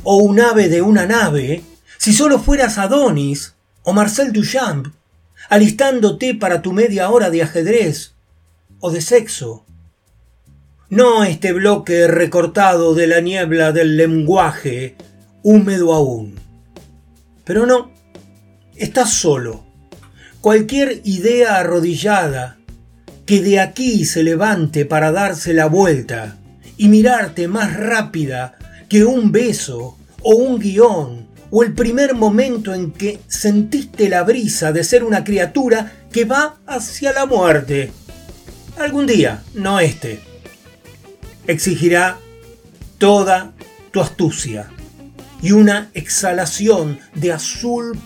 o 0.04 0.16
un 0.16 0.40
ave 0.40 0.68
de 0.68 0.82
una 0.82 1.06
nave, 1.06 1.62
si 1.98 2.12
solo 2.12 2.38
fueras 2.38 2.78
Adonis 2.78 3.54
o 3.82 3.92
Marcel 3.92 4.32
Duchamp, 4.32 4.88
alistándote 5.48 6.34
para 6.34 6.62
tu 6.62 6.72
media 6.72 7.10
hora 7.10 7.30
de 7.30 7.42
ajedrez 7.42 8.14
o 8.80 8.90
de 8.90 9.00
sexo, 9.00 9.64
no 10.88 11.24
este 11.24 11.52
bloque 11.52 12.06
recortado 12.06 12.94
de 12.94 13.06
la 13.06 13.20
niebla 13.20 13.72
del 13.72 13.96
lenguaje 13.96 14.96
húmedo 15.42 15.92
aún. 15.92 16.38
Pero 17.44 17.66
no, 17.66 17.90
estás 18.76 19.12
solo. 19.12 19.61
Cualquier 20.42 21.02
idea 21.04 21.58
arrodillada 21.60 22.56
que 23.26 23.40
de 23.42 23.60
aquí 23.60 24.04
se 24.04 24.24
levante 24.24 24.84
para 24.84 25.12
darse 25.12 25.54
la 25.54 25.66
vuelta 25.66 26.36
y 26.76 26.88
mirarte 26.88 27.46
más 27.46 27.76
rápida 27.76 28.58
que 28.88 29.04
un 29.04 29.30
beso 29.30 29.96
o 30.20 30.34
un 30.34 30.58
guion 30.58 31.28
o 31.52 31.62
el 31.62 31.74
primer 31.74 32.16
momento 32.16 32.74
en 32.74 32.90
que 32.90 33.20
sentiste 33.28 34.08
la 34.08 34.24
brisa 34.24 34.72
de 34.72 34.82
ser 34.82 35.04
una 35.04 35.22
criatura 35.22 35.92
que 36.10 36.24
va 36.24 36.56
hacia 36.66 37.12
la 37.12 37.24
muerte. 37.24 37.92
Algún 38.80 39.06
día, 39.06 39.44
no 39.54 39.78
este, 39.78 40.18
exigirá 41.46 42.18
toda 42.98 43.52
tu 43.92 44.00
astucia 44.00 44.68
y 45.40 45.52
una 45.52 45.92
exhalación 45.94 46.98
de 47.14 47.30
azul 47.30 47.96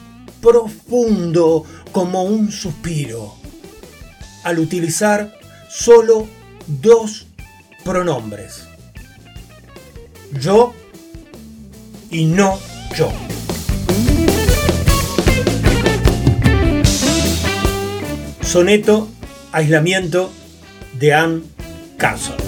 profundo 0.42 1.64
como 1.96 2.24
un 2.24 2.52
suspiro, 2.52 3.36
al 4.44 4.58
utilizar 4.58 5.32
solo 5.70 6.28
dos 6.66 7.26
pronombres, 7.86 8.64
yo 10.38 10.74
y 12.10 12.26
no 12.26 12.58
yo. 12.94 13.10
Soneto 18.42 19.08
Aislamiento 19.52 20.30
de 20.98 21.14
Anne 21.14 21.42
Carson. 21.96 22.45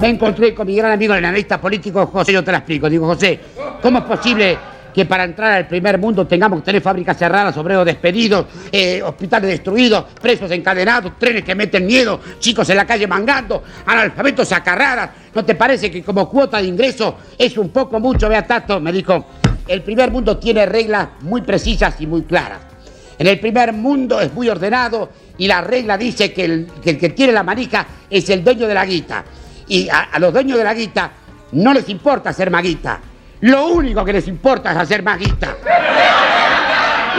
Me 0.00 0.08
encontré 0.08 0.54
con 0.54 0.66
mi 0.66 0.76
gran 0.76 0.92
amigo, 0.92 1.14
el 1.14 1.24
analista 1.24 1.60
político 1.60 2.06
José, 2.06 2.32
yo 2.32 2.44
te 2.44 2.52
la 2.52 2.58
explico. 2.58 2.88
Digo, 2.88 3.06
José, 3.06 3.40
¿cómo 3.82 3.98
es 3.98 4.04
posible 4.04 4.58
que 4.94 5.04
para 5.06 5.24
entrar 5.24 5.52
al 5.52 5.66
primer 5.66 5.98
mundo 5.98 6.24
tengamos 6.24 6.60
que 6.60 6.66
tener 6.66 6.82
fábricas 6.82 7.16
cerradas, 7.16 7.56
obreros 7.56 7.84
despedidos, 7.84 8.46
eh, 8.70 9.02
hospitales 9.02 9.50
destruidos, 9.50 10.04
presos 10.20 10.50
encadenados, 10.52 11.18
trenes 11.18 11.42
que 11.42 11.54
meten 11.54 11.84
miedo, 11.84 12.20
chicos 12.38 12.70
en 12.70 12.76
la 12.76 12.86
calle 12.86 13.08
mangando, 13.08 13.64
analfabetos 13.86 14.52
a 14.52 14.62
carradas? 14.62 15.10
¿No 15.34 15.44
te 15.44 15.56
parece 15.56 15.90
que 15.90 16.02
como 16.04 16.28
cuota 16.30 16.58
de 16.58 16.68
ingreso 16.68 17.18
es 17.36 17.58
un 17.58 17.70
poco 17.70 17.98
mucho, 17.98 18.28
Beatato? 18.28 18.78
Me 18.80 18.92
dijo, 18.92 19.26
el 19.66 19.82
primer 19.82 20.12
mundo 20.12 20.38
tiene 20.38 20.64
reglas 20.64 21.08
muy 21.22 21.42
precisas 21.42 22.00
y 22.00 22.06
muy 22.06 22.22
claras. 22.22 22.60
En 23.18 23.26
el 23.26 23.40
primer 23.40 23.72
mundo 23.72 24.20
es 24.20 24.32
muy 24.32 24.48
ordenado 24.48 25.10
y 25.38 25.48
la 25.48 25.60
regla 25.60 25.98
dice 25.98 26.32
que 26.32 26.44
el 26.44 26.66
que, 26.82 27.08
tiene 27.10 27.32
la 27.32 27.42
manica 27.42 27.86
es 28.08 28.30
el 28.30 28.44
dueño 28.44 28.68
de 28.68 28.74
la 28.74 28.86
guita. 28.86 29.24
Y 29.68 29.88
a, 29.88 30.18
los 30.18 30.32
dueños 30.32 30.58
de 30.58 30.64
la 30.64 30.74
guita 30.74 31.10
no 31.52 31.72
les 31.72 31.88
importa 31.88 32.32
ser 32.32 32.50
maguita. 32.50 33.00
Lo 33.40 33.66
único 33.68 34.04
que 34.04 34.12
les 34.12 34.26
importa 34.28 34.72
es 34.72 34.78
hacer 34.78 35.02
maguita. 35.02 35.56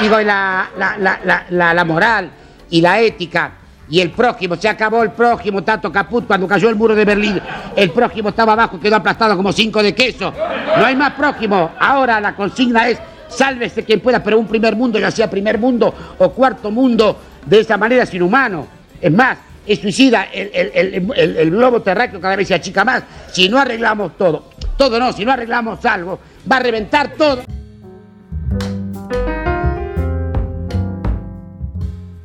Digo, 0.02 0.20
la, 0.22 0.70
la, 0.78 1.74
la, 1.74 1.86
moral 1.86 2.32
y 2.70 2.82
la 2.82 3.00
ética 3.00 3.52
y 3.90 4.00
el 4.00 4.12
prójimo, 4.12 4.56
se 4.56 4.70
acabó 4.70 5.04
el 5.04 5.12
prójimo, 5.12 5.64
tanto 5.64 5.92
caput, 5.92 6.28
cuando 6.28 6.48
cayó 6.48 6.70
el 6.70 6.76
muro 6.76 6.94
de 6.96 7.06
Berlín, 7.06 7.42
el 7.76 7.90
prójimo 7.90 8.30
estaba 8.30 8.54
abajo, 8.54 8.80
quedó 8.80 8.98
aplastado 8.98 9.36
como 9.36 9.52
cinco 9.52 9.82
de 9.82 9.96
queso. 9.96 10.32
No 10.78 10.86
hay 10.86 10.96
más 10.96 11.14
prójimo. 11.14 11.72
Ahora 11.80 12.20
la 12.22 12.36
consigna 12.36 12.88
es 12.88 13.00
sálvese 13.30 13.84
quien 13.84 14.00
pueda, 14.00 14.22
pero 14.22 14.38
un 14.38 14.48
primer 14.48 14.76
mundo, 14.76 15.00
ya 15.00 15.12
sea 15.12 15.30
primer 15.30 15.58
mundo 15.58 15.94
o 16.18 16.32
cuarto 16.32 16.72
mundo, 16.72 17.18
de 17.46 17.60
esa 17.60 17.78
manera 17.78 18.04
es 18.04 18.14
inhumano. 18.14 18.68
Es 19.02 19.12
más, 19.12 19.38
es 19.66 19.80
suicida, 19.80 20.24
el, 20.24 21.52
globo 21.52 21.82
terráqueo 21.82 22.20
cada 22.20 22.36
vez 22.36 22.48
se 22.48 22.56
achica 22.56 22.84
más. 22.84 23.04
Si 23.32 23.50
no 23.50 23.60
arreglamos 23.60 24.18
todo, 24.18 24.50
todo 24.78 25.00
no, 25.00 25.14
si 25.14 25.26
no 25.26 25.32
arreglamos 25.32 25.84
algo, 25.86 26.20
va 26.50 26.58
a 26.58 26.60
reventar 26.60 27.14
todo. 27.14 27.44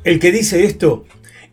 El 0.03 0.19
que 0.19 0.31
dice 0.31 0.65
esto 0.65 1.05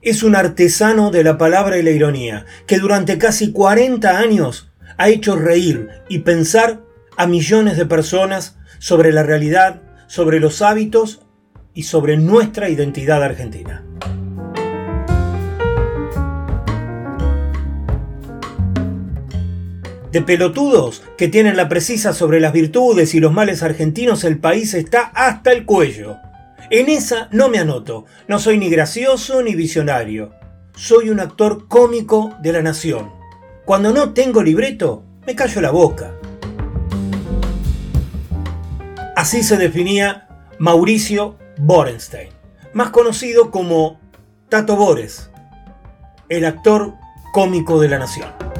es 0.03 0.23
un 0.23 0.37
artesano 0.37 1.11
de 1.11 1.25
la 1.25 1.39
palabra 1.39 1.79
y 1.79 1.83
la 1.83 1.91
ironía, 1.91 2.45
que 2.67 2.79
durante 2.79 3.19
casi 3.19 3.53
40 3.53 4.19
años 4.19 4.71
ha 4.99 5.09
hecho 5.09 5.37
reír 5.37 5.89
y 6.09 6.21
pensar 6.21 6.81
a 7.17 7.27
millones 7.27 7.77
de 7.77 7.87
personas 7.87 8.57
sobre 8.79 9.13
la 9.13 9.23
realidad, 9.23 9.83
sobre 10.07 10.41
los 10.41 10.61
hábitos 10.61 11.23
y 11.73 11.85
sobre 11.85 12.17
nuestra 12.17 12.69
identidad 12.69 13.23
argentina. 13.23 13.85
De 20.13 20.21
pelotudos 20.21 21.03
que 21.17 21.29
tienen 21.29 21.57
la 21.57 21.71
precisa 21.71 22.13
sobre 22.13 22.39
las 22.39 22.53
virtudes 22.53 23.15
y 23.15 23.21
los 23.21 23.33
males 23.33 23.63
argentinos, 23.63 24.25
el 24.25 24.39
país 24.39 24.75
está 24.75 25.11
hasta 25.15 25.53
el 25.53 25.65
cuello. 25.65 26.19
En 26.69 26.91
esa 26.91 27.29
no 27.33 27.49
me 27.49 27.59
anoto, 27.59 28.05
no 28.29 28.39
soy 28.39 28.59
ni 28.59 28.69
gracioso 28.69 29.43
ni 29.43 29.55
visionario. 29.55 30.35
Soy 30.77 31.09
un 31.09 31.19
actor 31.19 31.67
cómico 31.67 32.35
de 32.43 32.53
la 32.53 32.61
nación. 32.61 33.11
Cuando 33.65 33.91
no 33.91 34.13
tengo 34.13 34.43
libreto, 34.43 35.03
me 35.27 35.35
callo 35.35 35.63
la 35.63 35.71
boca. 35.71 36.13
Así 39.17 39.43
se 39.43 39.57
definía 39.57 40.29
Mauricio 40.59 41.39
Borenstein, 41.57 42.29
más 42.75 42.91
conocido 42.91 43.51
como 43.51 43.99
Tato 44.51 44.77
Bores, 44.77 45.31
el 46.29 46.45
actor 46.45 46.97
cómico 47.33 47.81
de 47.81 47.89
la 47.89 47.99
nación. 47.99 48.52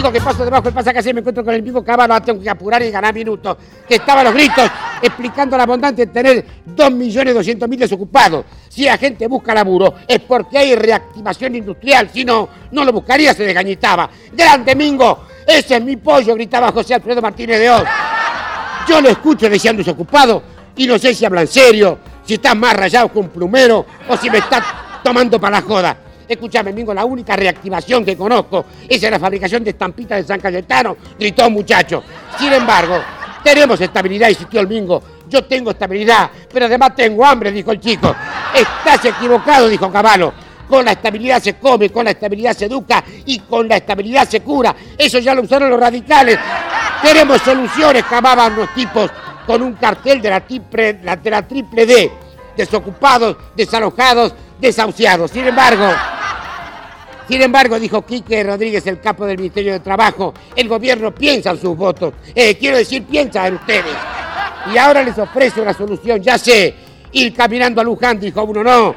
Que 0.00 0.20
paso 0.20 0.44
debajo 0.44 0.64
del 0.64 0.72
pasaje 0.72 1.12
me 1.12 1.20
encuentro 1.20 1.44
con 1.44 1.54
el 1.54 1.62
mismo 1.62 1.84
caballo, 1.84 2.20
tengo 2.22 2.40
que 2.40 2.48
apurar 2.48 2.82
y 2.82 2.90
ganar 2.90 3.12
minutos. 3.12 3.56
Que 3.86 3.96
estaba 3.96 4.22
a 4.22 4.24
los 4.24 4.32
gritos 4.32 4.68
explicando 5.00 5.58
la 5.58 5.66
bondad 5.66 5.92
de 5.92 6.06
tener 6.06 6.44
2.200.000 6.74 7.76
desocupados. 7.76 8.44
Si 8.68 8.86
la 8.86 8.96
gente 8.96 9.28
busca 9.28 9.54
laburo 9.54 9.94
es 10.08 10.20
porque 10.20 10.56
hay 10.56 10.74
reactivación 10.74 11.54
industrial, 11.54 12.08
si 12.12 12.24
no, 12.24 12.48
no 12.72 12.84
lo 12.84 12.92
buscaría, 12.92 13.34
se 13.34 13.44
desgañitaba. 13.44 14.08
¡Grande 14.32 14.74
Mingo! 14.74 15.26
Ese 15.46 15.76
es 15.76 15.84
mi 15.84 15.96
pollo, 15.96 16.34
gritaba 16.34 16.72
José 16.72 16.94
Alfredo 16.94 17.20
Martínez 17.20 17.60
de 17.60 17.70
Oz. 17.70 17.84
Yo 18.88 19.00
lo 19.02 19.10
escucho 19.10 19.48
deseando 19.50 19.80
desocupado 19.82 20.42
y 20.76 20.86
no 20.86 20.98
sé 20.98 21.14
si 21.14 21.26
habla 21.26 21.42
en 21.42 21.48
serio, 21.48 21.98
si 22.24 22.34
está 22.34 22.54
más 22.54 22.74
rayado 22.74 23.12
que 23.12 23.18
un 23.18 23.28
plumero 23.28 23.84
o 24.08 24.16
si 24.16 24.30
me 24.30 24.38
está 24.38 25.00
tomando 25.04 25.38
para 25.38 25.60
la 25.60 25.62
joda. 25.62 25.96
Escúchame, 26.30 26.72
Mingo, 26.72 26.94
la 26.94 27.04
única 27.04 27.34
reactivación 27.34 28.04
que 28.04 28.16
conozco 28.16 28.64
es 28.88 29.02
la 29.02 29.18
fabricación 29.18 29.64
de 29.64 29.70
estampitas 29.70 30.18
de 30.18 30.24
San 30.24 30.38
Cayetano, 30.38 30.96
gritó 31.18 31.48
un 31.48 31.54
muchacho. 31.54 32.04
Sin 32.38 32.52
embargo, 32.52 33.02
tenemos 33.42 33.80
estabilidad, 33.80 34.28
insistió 34.28 34.60
el 34.60 34.68
Mingo. 34.68 35.02
Yo 35.28 35.44
tengo 35.44 35.72
estabilidad, 35.72 36.30
pero 36.52 36.66
además 36.66 36.94
tengo 36.94 37.26
hambre, 37.26 37.50
dijo 37.50 37.72
el 37.72 37.80
chico. 37.80 38.14
Estás 38.54 39.06
equivocado, 39.06 39.68
dijo 39.68 39.90
Caballo. 39.90 40.32
Con 40.68 40.84
la 40.84 40.92
estabilidad 40.92 41.42
se 41.42 41.54
come, 41.54 41.90
con 41.90 42.04
la 42.04 42.12
estabilidad 42.12 42.56
se 42.56 42.66
educa 42.66 43.02
y 43.26 43.40
con 43.40 43.66
la 43.66 43.78
estabilidad 43.78 44.28
se 44.28 44.40
cura. 44.40 44.72
Eso 44.96 45.18
ya 45.18 45.34
lo 45.34 45.42
usaron 45.42 45.68
los 45.68 45.80
radicales. 45.80 46.38
Queremos 47.02 47.42
soluciones, 47.42 48.04
cavaban 48.04 48.54
los 48.54 48.72
tipos 48.72 49.10
con 49.44 49.62
un 49.62 49.72
cartel 49.72 50.22
de 50.22 50.30
la 50.30 50.46
triple, 50.46 50.92
de 50.92 51.30
la 51.30 51.42
triple 51.42 51.86
D. 51.86 52.12
Desocupados, 52.56 53.36
desalojados, 53.56 54.32
desahuciados. 54.60 55.32
Sin 55.32 55.44
embargo, 55.44 55.88
sin 57.30 57.42
embargo, 57.42 57.78
dijo 57.78 58.04
Quique 58.04 58.42
Rodríguez, 58.42 58.84
el 58.88 59.00
capo 59.00 59.24
del 59.24 59.38
Ministerio 59.38 59.74
de 59.74 59.78
Trabajo, 59.78 60.34
el 60.56 60.68
gobierno 60.68 61.14
piensa 61.14 61.52
en 61.52 61.60
sus 61.60 61.76
votos. 61.76 62.12
Eh, 62.34 62.56
quiero 62.56 62.76
decir, 62.76 63.04
piensa 63.04 63.46
en 63.46 63.54
ustedes. 63.54 63.94
Y 64.74 64.76
ahora 64.76 65.04
les 65.04 65.16
ofrece 65.16 65.60
una 65.60 65.72
solución. 65.72 66.20
Ya 66.20 66.36
sé, 66.36 66.74
ir 67.12 67.32
caminando 67.32 67.80
a 67.80 67.84
Luján, 67.84 68.18
dijo 68.18 68.42
uno, 68.42 68.64
no. 68.64 68.96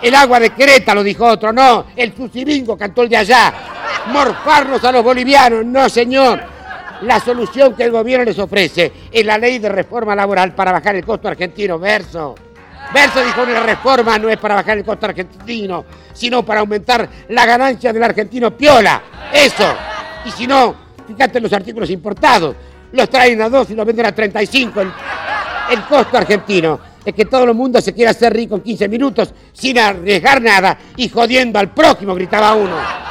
El 0.00 0.14
agua 0.14 0.40
de 0.40 0.50
Querétaro, 0.54 1.02
dijo 1.02 1.26
otro, 1.26 1.52
no. 1.52 1.84
El 1.94 2.16
Susibingo 2.16 2.78
cantó 2.78 3.02
el 3.02 3.10
de 3.10 3.18
allá. 3.18 3.52
Morfarnos 4.06 4.82
a 4.82 4.90
los 4.90 5.04
bolivianos, 5.04 5.66
no 5.66 5.86
señor. 5.90 6.42
La 7.02 7.20
solución 7.20 7.74
que 7.74 7.84
el 7.84 7.90
gobierno 7.90 8.24
les 8.24 8.38
ofrece 8.38 8.90
es 9.12 9.26
la 9.26 9.36
ley 9.36 9.58
de 9.58 9.68
reforma 9.68 10.16
laboral 10.16 10.54
para 10.54 10.72
bajar 10.72 10.96
el 10.96 11.04
costo 11.04 11.28
argentino. 11.28 11.78
Verso. 11.78 12.34
Verso 12.92 13.24
dijo 13.24 13.44
la 13.46 13.60
reforma 13.60 14.18
no 14.18 14.28
es 14.28 14.36
para 14.36 14.56
bajar 14.56 14.78
el 14.78 14.84
costo 14.84 15.06
argentino, 15.06 15.84
sino 16.12 16.44
para 16.44 16.60
aumentar 16.60 17.08
la 17.28 17.46
ganancia 17.46 17.92
del 17.92 18.02
argentino 18.02 18.56
piola. 18.56 19.02
Eso. 19.32 19.74
Y 20.24 20.30
si 20.30 20.46
no, 20.46 20.74
fíjate 21.06 21.38
en 21.38 21.44
los 21.44 21.52
artículos 21.52 21.90
importados. 21.90 22.54
Los 22.92 23.10
traen 23.10 23.40
a 23.42 23.48
dos 23.48 23.70
y 23.70 23.74
los 23.74 23.84
venden 23.84 24.06
a 24.06 24.14
35 24.14 24.80
el, 24.80 24.92
el 25.70 25.82
costo 25.84 26.16
argentino 26.16 26.94
es 27.04 27.14
que 27.14 27.26
todo 27.26 27.44
el 27.44 27.54
mundo 27.54 27.80
se 27.80 27.92
quiere 27.92 28.10
hacer 28.10 28.32
rico 28.32 28.54
en 28.54 28.62
15 28.62 28.88
minutos 28.88 29.34
sin 29.52 29.78
arriesgar 29.78 30.40
nada 30.40 30.78
y 30.96 31.08
jodiendo 31.08 31.58
al 31.58 31.70
próximo, 31.70 32.14
gritaba 32.14 32.54
uno. 32.54 33.03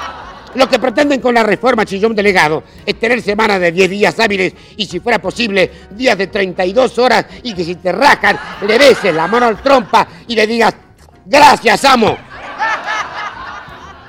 Lo 0.55 0.69
que 0.69 0.79
pretenden 0.79 1.19
con 1.19 1.33
la 1.33 1.43
reforma 1.43 1.85
Chillón 1.85 2.15
Delegado 2.15 2.63
es 2.85 2.99
tener 2.99 3.21
semanas 3.21 3.59
de 3.59 3.71
10 3.71 3.89
días 3.89 4.19
hábiles 4.19 4.53
y 4.77 4.85
si 4.85 4.99
fuera 4.99 5.19
posible 5.19 5.71
días 5.91 6.17
de 6.17 6.27
32 6.27 6.97
horas 6.99 7.25
y 7.43 7.53
que 7.53 7.63
si 7.63 7.75
te 7.75 7.91
rajan 7.91 8.37
le 8.67 8.77
beses 8.77 9.13
la 9.13 9.27
mano 9.27 9.47
al 9.47 9.61
trompa 9.61 10.07
y 10.27 10.35
le 10.35 10.45
digas 10.45 10.75
gracias 11.25 11.85
amo. 11.85 12.17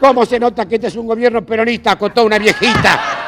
¿Cómo 0.01 0.27
se 0.27 0.39
nota 0.39 0.67
que 0.67 0.75
este 0.75 0.89
es 0.89 0.97
un 0.97 1.07
gobierno 1.07 1.45
peronista? 1.47 1.93
Acotó 1.93 2.25
una 2.25 2.39
viejita. 2.39 3.24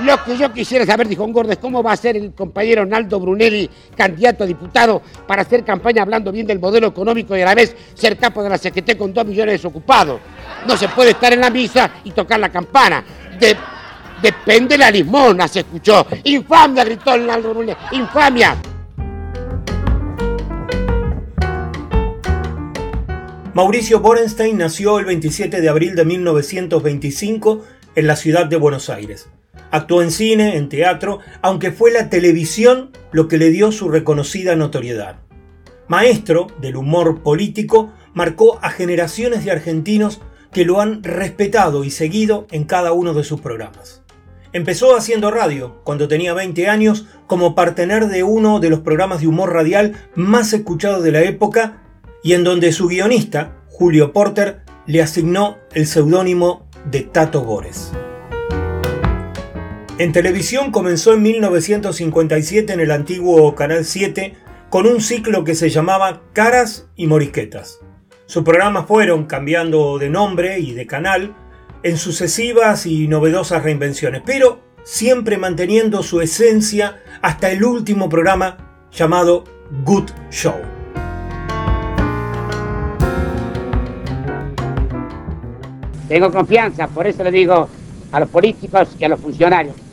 Lo 0.00 0.22
que 0.24 0.36
yo 0.36 0.52
quisiera 0.52 0.86
saber, 0.86 1.08
dijo 1.08 1.24
un 1.24 1.50
es 1.50 1.58
cómo 1.58 1.82
va 1.82 1.92
a 1.92 1.96
ser 1.96 2.16
el 2.16 2.32
compañero 2.32 2.86
Naldo 2.86 3.18
Brunelli, 3.18 3.68
candidato 3.96 4.44
a 4.44 4.46
diputado, 4.46 5.02
para 5.26 5.42
hacer 5.42 5.64
campaña 5.64 6.02
hablando 6.02 6.30
bien 6.30 6.46
del 6.46 6.60
modelo 6.60 6.86
económico 6.86 7.36
y 7.36 7.42
a 7.42 7.46
la 7.46 7.54
vez 7.54 7.74
ser 7.94 8.16
capo 8.16 8.42
de 8.42 8.48
la 8.48 8.58
CGT 8.58 8.96
con 8.96 9.12
dos 9.12 9.26
millones 9.26 9.54
desocupados. 9.54 10.20
No 10.68 10.76
se 10.76 10.88
puede 10.88 11.10
estar 11.10 11.32
en 11.32 11.40
la 11.40 11.50
misa 11.50 11.90
y 12.04 12.12
tocar 12.12 12.38
la 12.38 12.48
campana. 12.48 13.04
depende 14.22 14.78
la 14.78 14.90
limona, 14.90 15.48
se 15.48 15.60
escuchó. 15.60 16.06
¡Infamia! 16.24 16.84
gritó 16.84 17.16
Naldo 17.16 17.50
Brunelli. 17.50 17.76
¡Infamia! 17.92 18.56
Mauricio 23.52 23.98
Borenstein 23.98 24.58
nació 24.58 25.00
el 25.00 25.06
27 25.06 25.60
de 25.60 25.68
abril 25.68 25.96
de 25.96 26.04
1925 26.04 27.64
en 27.96 28.06
la 28.06 28.14
ciudad 28.14 28.46
de 28.46 28.56
Buenos 28.56 28.88
Aires. 28.88 29.28
Actuó 29.70 30.02
en 30.02 30.10
cine, 30.10 30.56
en 30.56 30.68
teatro, 30.68 31.18
aunque 31.42 31.72
fue 31.72 31.90
la 31.90 32.08
televisión 32.08 32.90
lo 33.12 33.28
que 33.28 33.38
le 33.38 33.50
dio 33.50 33.72
su 33.72 33.88
reconocida 33.88 34.56
notoriedad. 34.56 35.16
Maestro 35.88 36.48
del 36.60 36.76
humor 36.76 37.22
político, 37.22 37.92
marcó 38.14 38.58
a 38.62 38.70
generaciones 38.70 39.44
de 39.44 39.50
argentinos 39.50 40.20
que 40.52 40.64
lo 40.64 40.80
han 40.80 41.02
respetado 41.02 41.84
y 41.84 41.90
seguido 41.90 42.46
en 42.50 42.64
cada 42.64 42.92
uno 42.92 43.14
de 43.14 43.24
sus 43.24 43.40
programas. 43.40 44.02
Empezó 44.52 44.96
haciendo 44.96 45.30
radio 45.30 45.80
cuando 45.84 46.08
tenía 46.08 46.32
20 46.32 46.68
años 46.68 47.06
como 47.26 47.54
partener 47.54 48.08
de 48.08 48.22
uno 48.22 48.60
de 48.60 48.70
los 48.70 48.80
programas 48.80 49.20
de 49.20 49.26
humor 49.26 49.52
radial 49.52 49.94
más 50.14 50.52
escuchados 50.54 51.02
de 51.02 51.12
la 51.12 51.20
época 51.20 51.82
y 52.22 52.32
en 52.32 52.44
donde 52.44 52.72
su 52.72 52.88
guionista, 52.88 53.58
Julio 53.68 54.12
Porter, 54.12 54.62
le 54.86 55.02
asignó 55.02 55.58
el 55.74 55.86
seudónimo 55.86 56.66
de 56.90 57.02
Tato 57.02 57.42
Bores. 57.42 57.92
En 59.98 60.12
televisión 60.12 60.70
comenzó 60.70 61.14
en 61.14 61.22
1957 61.22 62.72
en 62.72 62.78
el 62.78 62.92
antiguo 62.92 63.56
Canal 63.56 63.84
7 63.84 64.36
con 64.70 64.86
un 64.86 65.00
ciclo 65.00 65.42
que 65.42 65.56
se 65.56 65.70
llamaba 65.70 66.22
Caras 66.32 66.88
y 66.94 67.08
Morisquetas. 67.08 67.80
Sus 68.26 68.44
programas 68.44 68.86
fueron 68.86 69.26
cambiando 69.26 69.98
de 69.98 70.08
nombre 70.08 70.60
y 70.60 70.72
de 70.72 70.86
canal 70.86 71.34
en 71.82 71.96
sucesivas 71.96 72.86
y 72.86 73.08
novedosas 73.08 73.64
reinvenciones, 73.64 74.22
pero 74.24 74.60
siempre 74.84 75.36
manteniendo 75.36 76.04
su 76.04 76.20
esencia 76.20 77.02
hasta 77.20 77.50
el 77.50 77.64
último 77.64 78.08
programa 78.08 78.86
llamado 78.92 79.42
Good 79.84 80.10
Show. 80.30 80.54
Tengo 86.06 86.30
confianza, 86.30 86.86
por 86.86 87.04
eso 87.08 87.24
le 87.24 87.32
digo 87.32 87.68
a 88.12 88.20
los 88.20 88.28
políticos 88.28 88.90
y 88.96 89.04
a 89.04 89.08
los 89.08 89.18
funcionarios. 89.18 89.87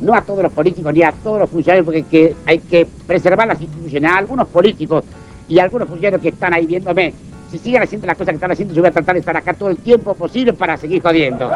No 0.00 0.14
a 0.14 0.20
todos 0.20 0.42
los 0.42 0.52
políticos 0.52 0.92
ni 0.94 1.02
a 1.02 1.12
todos 1.12 1.40
los 1.40 1.50
funcionarios, 1.50 1.84
porque 1.84 2.36
hay 2.46 2.58
que, 2.58 2.86
preservar 3.06 3.48
las 3.48 3.60
instituciones. 3.60 4.10
A 4.10 4.18
algunos 4.18 4.48
políticos 4.48 5.04
y 5.48 5.58
a 5.58 5.64
algunos 5.64 5.88
funcionarios 5.88 6.22
que 6.22 6.28
están 6.28 6.54
ahí 6.54 6.66
viéndome, 6.66 7.12
si 7.50 7.58
siguen 7.58 7.82
haciendo 7.82 8.06
las 8.06 8.16
cosas 8.16 8.32
que 8.32 8.36
están 8.36 8.50
haciendo, 8.52 8.74
yo 8.74 8.82
voy 8.82 8.90
a 8.90 8.92
tratar 8.92 9.14
de 9.14 9.20
estar 9.20 9.36
acá 9.36 9.54
todo 9.54 9.70
el 9.70 9.78
tiempo 9.78 10.14
posible 10.14 10.52
para 10.52 10.76
seguir 10.76 11.02
jodiendo. 11.02 11.50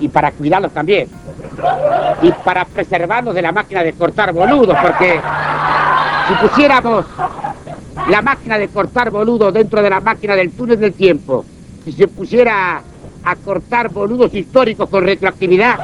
Y 0.00 0.08
para 0.08 0.32
cuidarlos 0.32 0.72
también. 0.72 1.08
Y 2.22 2.32
para 2.44 2.64
preservarlos 2.64 3.34
de 3.34 3.42
la 3.42 3.52
máquina 3.52 3.82
de 3.82 3.92
cortar 3.92 4.32
boludos, 4.32 4.76
porque 4.82 5.20
si 6.28 6.46
pusiéramos 6.46 7.06
la 8.08 8.22
máquina 8.22 8.58
de 8.58 8.68
cortar 8.68 9.10
boludos 9.10 9.52
dentro 9.54 9.82
de 9.82 9.90
la 9.90 10.00
máquina 10.00 10.34
del 10.34 10.50
túnel 10.50 10.80
del 10.80 10.92
tiempo, 10.92 11.44
si 11.84 11.92
se 11.92 12.08
pusiera 12.08 12.82
a 13.24 13.36
cortar 13.36 13.90
boludos 13.90 14.32
históricos 14.34 14.88
con 14.88 15.04
retroactividad, 15.04 15.78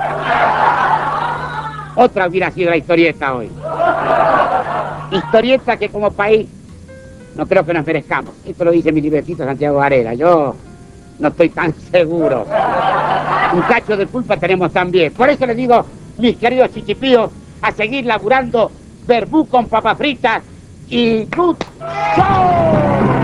otra 1.96 2.28
hubiera 2.28 2.50
sido 2.50 2.70
la 2.70 2.76
historieta 2.76 3.34
hoy. 3.34 3.50
Historieta 5.10 5.76
que 5.76 5.88
como 5.88 6.10
país 6.10 6.48
no 7.36 7.46
creo 7.46 7.64
que 7.64 7.74
nos 7.74 7.86
merezcamos. 7.86 8.32
Esto 8.44 8.64
lo 8.64 8.70
dice 8.70 8.92
mi 8.92 9.00
libretito 9.00 9.44
Santiago 9.44 9.78
Varela. 9.78 10.14
Yo 10.14 10.54
no 11.18 11.28
estoy 11.28 11.50
tan 11.50 11.74
seguro. 11.90 12.46
Un 13.52 13.62
cacho 13.62 13.96
de 13.96 14.06
culpa 14.06 14.36
tenemos 14.36 14.72
también. 14.72 15.12
Por 15.12 15.28
eso 15.28 15.46
les 15.46 15.56
digo, 15.56 15.84
mis 16.18 16.36
queridos 16.36 16.72
chichipíos, 16.72 17.30
a 17.62 17.72
seguir 17.72 18.06
laburando 18.06 18.70
verbú 19.06 19.46
con 19.46 19.66
papas 19.66 19.96
fritas 19.98 20.42
y 20.88 21.24
good 21.24 21.56
show. 22.16 23.15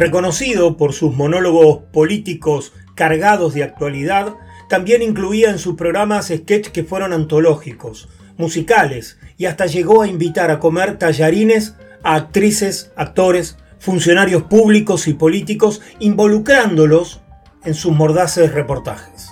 Reconocido 0.00 0.78
por 0.78 0.94
sus 0.94 1.14
monólogos 1.14 1.80
políticos 1.92 2.72
cargados 2.94 3.52
de 3.52 3.62
actualidad, 3.62 4.34
también 4.70 5.02
incluía 5.02 5.50
en 5.50 5.58
sus 5.58 5.76
programas 5.76 6.28
sketches 6.28 6.72
que 6.72 6.84
fueron 6.84 7.12
antológicos, 7.12 8.08
musicales 8.38 9.18
y 9.36 9.44
hasta 9.44 9.66
llegó 9.66 10.00
a 10.00 10.08
invitar 10.08 10.50
a 10.50 10.58
comer 10.58 10.96
tallarines 10.96 11.74
a 12.02 12.14
actrices, 12.14 12.92
actores, 12.96 13.58
funcionarios 13.78 14.44
públicos 14.44 15.06
y 15.06 15.12
políticos, 15.12 15.82
involucrándolos 15.98 17.20
en 17.66 17.74
sus 17.74 17.92
mordaces 17.92 18.54
reportajes. 18.54 19.28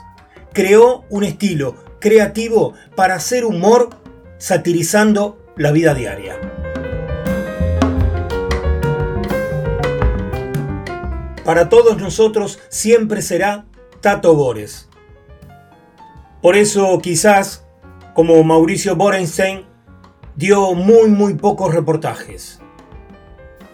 Creó 0.52 1.06
un 1.08 1.24
estilo 1.24 1.76
creativo 1.98 2.74
para 2.94 3.14
hacer 3.14 3.46
humor 3.46 3.88
satirizando 4.36 5.42
la 5.56 5.72
vida 5.72 5.94
diaria. 5.94 6.57
Para 11.49 11.70
todos 11.70 11.96
nosotros 11.96 12.59
siempre 12.68 13.22
será 13.22 13.64
Tato 14.03 14.34
Bores 14.34 14.88
por 16.42 16.57
eso 16.57 16.99
quizás, 17.01 17.64
como 18.14 18.44
Mauricio 18.44 18.94
Borenstein, 18.94 19.64
dio 20.36 20.74
muy 20.74 21.09
muy 21.09 21.34
pocos 21.34 21.74
reportajes. 21.74 22.61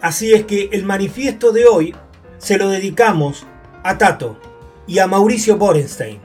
Así 0.01 0.33
es 0.33 0.45
que 0.45 0.69
el 0.71 0.83
manifiesto 0.83 1.51
de 1.51 1.65
hoy 1.65 1.95
se 2.37 2.57
lo 2.57 2.69
dedicamos 2.69 3.45
a 3.83 3.97
Tato 3.97 4.39
y 4.87 4.99
a 4.99 5.07
Mauricio 5.07 5.57
Borenstein 5.57 6.19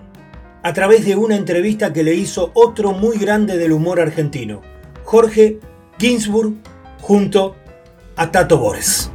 a 0.63 0.73
través 0.73 1.05
de 1.05 1.17
una 1.17 1.37
entrevista 1.37 1.93
que 1.93 2.05
le 2.05 2.15
hizo 2.15 2.53
otro 2.55 2.93
muy 2.93 3.19
grande 3.19 3.59
del 3.59 3.73
humor 3.73 4.01
argentino, 4.01 4.63
Jorge 5.05 5.59
Ginsburg, 5.99 6.55
junto 7.01 7.57
a 8.17 8.31
Tato 8.31 8.57
Bores. 8.57 9.11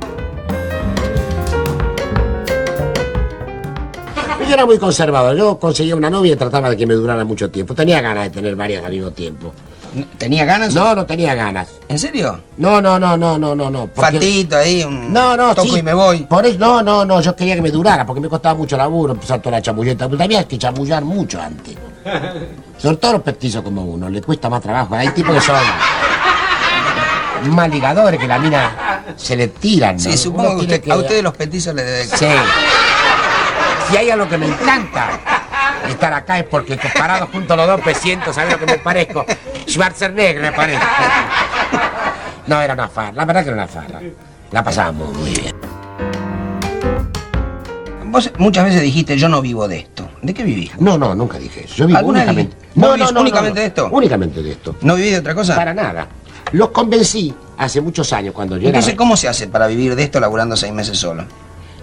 Yo 4.47 4.53
era 4.53 4.65
muy 4.65 4.77
conservador. 4.77 5.35
Yo 5.35 5.57
conseguía 5.59 5.95
una 5.95 6.09
novia 6.09 6.33
y 6.33 6.35
trataba 6.35 6.69
de 6.69 6.77
que 6.77 6.85
me 6.85 6.93
durara 6.93 7.23
mucho 7.25 7.49
tiempo. 7.49 7.73
Tenía 7.73 8.01
ganas 8.01 8.25
de 8.25 8.29
tener 8.29 8.55
varias 8.55 8.83
al 8.85 8.91
mismo 8.91 9.11
tiempo. 9.11 9.53
¿Tenía 10.17 10.43
ganas? 10.45 10.73
No, 10.73 10.93
no 10.93 11.05
tenía 11.05 11.33
ganas. 11.35 11.69
¿En 11.87 11.97
serio? 11.97 12.39
No, 12.57 12.81
no, 12.81 12.99
no, 12.99 13.15
no, 13.17 13.37
no, 13.39 13.55
no, 13.55 13.69
no. 13.69 13.87
porque- 13.87 14.17
Fatito 14.19 14.57
ahí, 14.57 14.83
un 14.83 15.11
No, 15.13 15.37
no, 15.37 15.55
toco 15.55 15.69
sí. 15.73 15.79
y 15.79 15.83
me 15.83 15.93
voy. 15.93 16.19
Por 16.25 16.45
eso, 16.45 16.59
no, 16.59 16.83
no, 16.83 17.05
no, 17.05 17.21
yo 17.21 17.33
quería 17.35 17.55
que 17.55 17.61
me 17.61 17.71
durara, 17.71 18.05
porque 18.05 18.19
me 18.19 18.27
costaba 18.27 18.55
mucho 18.55 18.75
laburo 18.75 19.13
empezar 19.13 19.39
toda 19.41 19.51
la 19.57 19.61
chamulleta. 19.61 20.09
Pero 20.09 20.21
había 20.21 20.45
que 20.45 20.57
chamullar 20.57 21.03
mucho 21.05 21.39
antes. 21.41 21.75
Sobre 22.77 22.97
todo 22.97 23.13
los 23.13 23.21
petizos 23.21 23.63
como 23.63 23.83
uno, 23.83 24.09
le 24.09 24.21
cuesta 24.21 24.49
más 24.49 24.61
trabajo. 24.61 24.95
Hay 24.95 25.07
tipos 25.09 25.33
que 25.33 25.41
son 25.41 25.55
más 27.51 27.69
ligadores, 27.69 28.19
que 28.19 28.27
la 28.27 28.37
mina 28.39 29.03
se 29.15 29.35
le 29.37 29.47
tiran. 29.47 29.95
¿no? 29.95 30.01
Sí, 30.01 30.17
supongo 30.17 30.57
que, 30.57 30.75
usted- 30.75 30.91
a 30.91 30.97
ustedes 30.97 31.23
los 31.23 31.35
petizos 31.35 31.73
les 31.73 31.85
debe... 31.85 32.05
Sí. 32.05 32.25
Si 33.89 33.97
hay 33.97 34.09
algo 34.09 34.27
que 34.27 34.37
me 34.37 34.47
encanta 34.47 35.19
estar 35.87 36.13
acá 36.13 36.39
es 36.39 36.45
porque 36.45 36.77
parados 36.97 37.29
junto 37.31 37.53
a 37.53 37.57
los 37.57 37.67
dos 37.67 37.85
me 37.85 37.93
siento, 37.93 38.33
¿sabes 38.33 38.53
lo 38.53 38.59
que 38.59 38.65
me 38.65 38.77
parezco? 38.79 39.25
Schwarzenegger 39.67 40.41
me 40.41 40.51
parezco. 40.51 40.85
No, 42.47 42.61
era 42.61 42.73
una 42.73 42.87
farra, 42.87 43.11
la 43.13 43.25
verdad 43.25 43.43
que 43.43 43.49
era 43.49 43.57
una 43.57 43.67
farra. 43.67 44.01
La 44.51 44.63
pasábamos 44.63 45.13
muy 45.15 45.31
bien. 45.31 45.55
Vos 48.05 48.31
muchas 48.37 48.63
veces 48.65 48.81
dijiste, 48.81 49.17
yo 49.17 49.27
no 49.29 49.41
vivo 49.41 49.67
de 49.67 49.79
esto. 49.79 50.09
¿De 50.21 50.33
qué 50.33 50.43
vivís? 50.43 50.71
No, 50.79 50.97
no, 50.97 51.13
nunca 51.13 51.37
dije 51.37 51.65
eso. 51.65 51.75
Yo 51.75 51.87
vivo 51.87 51.99
¿Alguna 51.99 52.19
vez 52.19 52.29
únicamente. 52.29 52.55
dijiste? 52.55 52.79
¿Vos 52.79 52.95
vivís 52.95 53.11
únicamente 53.11 53.59
de 53.59 53.65
esto? 53.65 53.89
Únicamente 53.91 54.43
de 54.43 54.51
esto. 54.51 54.75
¿No 54.81 54.95
vivís 54.95 55.11
de 55.11 55.17
otra 55.19 55.35
cosa? 55.35 55.55
Para 55.55 55.73
nada. 55.73 56.07
Los 56.51 56.69
convencí 56.69 57.33
hace 57.57 57.81
muchos 57.81 58.13
años 58.13 58.33
cuando 58.33 58.57
yo 58.57 58.67
Entonces, 58.67 58.89
era. 58.89 58.97
¿cómo 58.97 59.17
se 59.17 59.27
hace 59.27 59.47
para 59.47 59.67
vivir 59.67 59.95
de 59.95 60.03
esto 60.03 60.19
laburando 60.19 60.55
seis 60.55 60.71
meses 60.71 60.97
solo? 60.97 61.25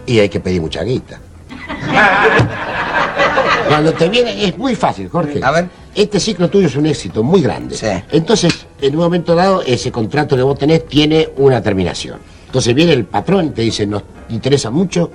Y 0.07 0.19
hay 0.21 0.29
que 0.29 0.41
pedir 0.41 0.61
mucha 0.61 0.83
guita. 0.83 1.21
Cuando 3.69 3.93
te 3.93 4.09
viene, 4.09 4.47
es 4.47 4.57
muy 4.59 4.75
fácil, 4.75 5.09
Jorge. 5.09 5.41
A 5.43 5.51
ver. 5.51 5.69
Este 5.95 6.21
ciclo 6.21 6.49
tuyo 6.49 6.67
es 6.67 6.77
un 6.77 6.87
éxito 6.87 7.23
muy 7.23 7.43
grande. 7.43 7.77
Sí. 7.77 7.87
Entonces, 8.11 8.67
en 8.81 8.97
un 8.97 9.03
momento 9.03 9.35
dado, 9.35 9.63
ese 9.63 9.93
contrato 9.93 10.37
que 10.37 10.43
vos 10.43 10.59
tenés 10.59 10.87
tiene 10.87 11.29
una 11.37 11.63
terminación. 11.63 12.19
Entonces 12.47 12.75
viene 12.75 12.93
el 12.93 13.05
patrón 13.05 13.47
y 13.47 13.51
te 13.51 13.63
dice, 13.63 13.87
nos 13.87 14.03
interesa 14.29 14.71
mucho 14.71 15.11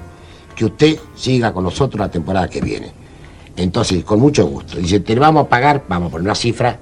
que 0.56 0.66
usted 0.66 0.98
siga 1.16 1.54
con 1.54 1.64
nosotros 1.64 2.00
la 2.00 2.10
temporada 2.10 2.48
que 2.48 2.62
viene. 2.62 2.91
Entonces, 3.56 4.04
con 4.04 4.20
mucho 4.20 4.45
gusto. 4.48 4.78
Dice, 4.78 5.00
te 5.00 5.16
vamos 5.16 5.45
a 5.45 5.50
pagar, 5.50 5.84
vamos 5.88 6.10
a 6.10 6.12
poner 6.12 6.26
una 6.26 6.36
cifra, 6.36 6.78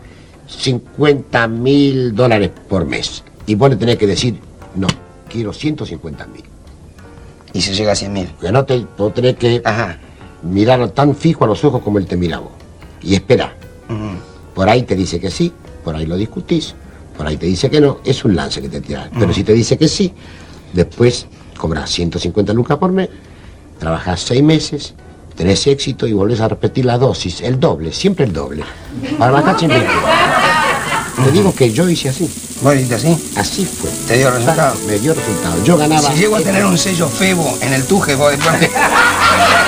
50 0.47 1.47
mil 1.47 2.15
dólares 2.15 2.51
por 2.69 2.85
mes. 2.85 3.23
Y 3.45 3.55
vos 3.55 3.69
le 3.69 3.75
tenés 3.75 3.97
que 3.97 4.07
decir, 4.07 4.39
no, 4.75 4.87
quiero 5.29 5.53
150 5.53 6.27
mil. 6.27 6.43
Y 7.55 7.61
se 7.61 7.73
llega 7.73 7.93
a 7.93 7.95
100 7.95 8.11
mil. 8.11 8.29
Que 8.41 8.51
no 8.51 8.65
te, 8.65 8.85
vos 8.97 9.13
tenés 9.13 9.37
que 9.37 9.61
Ajá. 9.63 9.97
mirarlo 10.43 10.89
tan 10.89 11.15
fijo 11.15 11.45
a 11.45 11.47
los 11.47 11.63
ojos 11.63 11.81
como 11.81 11.99
él 11.99 12.05
te 12.05 12.17
mira 12.17 12.35
a 12.35 12.39
vos. 12.41 12.51
Y 13.01 13.15
espera. 13.15 13.55
Por 14.53 14.67
ahí 14.67 14.83
te 14.83 14.93
dice 14.93 15.21
que 15.21 15.31
sí, 15.31 15.53
por 15.83 15.95
ahí 15.95 16.05
lo 16.05 16.17
discutís, 16.17 16.75
por 17.17 17.25
ahí 17.25 17.37
te 17.37 17.45
dice 17.45 17.69
que 17.69 17.79
no, 17.79 17.99
es 18.03 18.25
un 18.25 18.35
lance 18.35 18.61
que 18.61 18.67
te 18.67 18.81
tiran. 18.81 19.09
Pero 19.17 19.33
si 19.33 19.45
te 19.45 19.53
dice 19.53 19.77
que 19.77 19.87
sí, 19.87 20.13
después 20.73 21.27
cobras 21.57 21.89
150 21.91 22.51
lucas 22.51 22.77
por 22.77 22.91
mes, 22.91 23.07
trabajas 23.79 24.19
seis 24.19 24.43
meses, 24.43 24.93
tenés 25.35 25.65
éxito 25.67 26.07
y 26.07 26.13
volvés 26.13 26.41
a 26.41 26.49
repetir 26.49 26.83
la 26.83 26.97
dosis, 26.97 27.39
el 27.39 27.57
doble, 27.57 27.93
siempre 27.93 28.25
el 28.25 28.33
doble. 28.33 28.63
Para 29.17 29.31
matar 29.31 29.57
siempre. 29.57 29.81
Te 31.23 31.31
digo 31.31 31.53
que 31.53 31.71
yo 31.71 31.89
hice 31.89 32.09
así, 32.09 32.29
¿Vos 32.61 32.73
dijiste 32.73 32.95
así? 32.95 33.17
así 33.35 33.65
fue. 33.65 33.89
¿Te 34.07 34.17
dio 34.17 34.31
resultado? 34.31 34.75
Me 34.85 34.99
dio 34.99 35.13
resultado. 35.13 35.63
Yo 35.63 35.77
ganaba. 35.77 36.11
Si 36.11 36.19
llego 36.19 36.35
a 36.35 36.41
tener 36.41 36.65
un 36.65 36.77
sello 36.77 37.07
febo 37.07 37.57
en 37.61 37.73
el 37.73 37.85
tuje, 37.85 38.15
vos 38.15 38.31
después... 38.31 38.69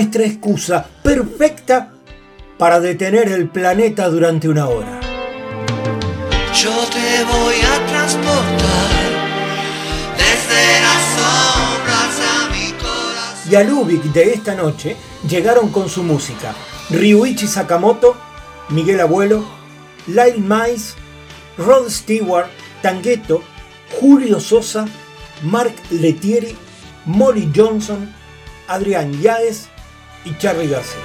nuestra 0.00 0.24
excusa 0.24 0.86
perfecta 1.02 1.92
para 2.56 2.80
detener 2.80 3.28
el 3.28 3.50
planeta 3.50 4.08
durante 4.08 4.48
una 4.48 4.66
hora. 4.66 4.98
Yo 6.54 6.70
te 6.90 7.22
voy 7.24 7.56
a 7.56 7.86
transportar 7.86 8.90
desde 10.16 10.80
las 10.80 11.02
sombras 11.18 12.16
a 12.32 12.48
mi 12.50 12.72
corazón. 12.78 13.52
Y 13.52 13.54
al 13.56 13.70
Ubik 13.70 14.02
de 14.04 14.32
esta 14.32 14.54
noche 14.54 14.96
llegaron 15.28 15.68
con 15.68 15.90
su 15.90 16.02
música 16.02 16.54
Ryuichi 16.88 17.46
Sakamoto, 17.46 18.16
Miguel 18.70 19.00
Abuelo, 19.00 19.44
Lyle 20.06 20.38
Mice, 20.38 20.94
Rod 21.58 21.90
Stewart, 21.90 22.48
Tangueto, 22.80 23.42
Julio 24.00 24.40
Sosa, 24.40 24.86
Mark 25.42 25.74
Letieri, 25.90 26.56
Molly 27.04 27.52
Johnson, 27.54 28.10
Adrián 28.66 29.12
Yaez 29.20 29.69
y 30.24 30.36
Charlie 30.38 30.68
García. 30.68 31.00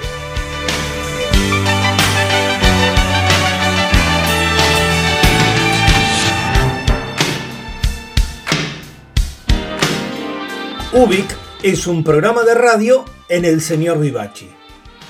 Ubik 10.92 11.26
es 11.62 11.86
un 11.86 12.02
programa 12.02 12.42
de 12.42 12.54
radio 12.54 13.04
en 13.28 13.44
el 13.44 13.60
señor 13.60 14.00
Vivaci. 14.00 14.48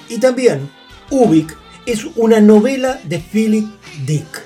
Y 0.09 0.19
también 0.19 0.69
Ubik 1.11 1.57
es 1.87 2.05
una 2.17 2.41
novela 2.41 3.01
de 3.05 3.19
Philip 3.21 3.67
Dick. 4.05 4.43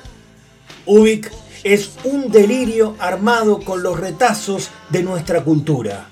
Ubik 0.84 1.32
es 1.64 1.92
un 2.04 2.30
delirio 2.30 2.94
armado 2.98 3.60
con 3.60 3.82
los 3.82 3.98
retazos 3.98 4.70
de 4.90 5.02
nuestra 5.02 5.42
cultura. 5.42 6.08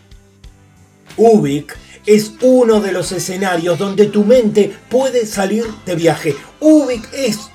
Ubik 1.16 1.76
es 2.08 2.32
uno 2.40 2.80
de 2.80 2.90
los 2.90 3.12
escenarios 3.12 3.78
donde 3.78 4.06
tu 4.06 4.24
mente 4.24 4.74
puede 4.88 5.26
salir 5.26 5.66
de 5.84 5.94
viaje. 5.94 6.34
Ubik 6.58 7.06
es 7.12 7.50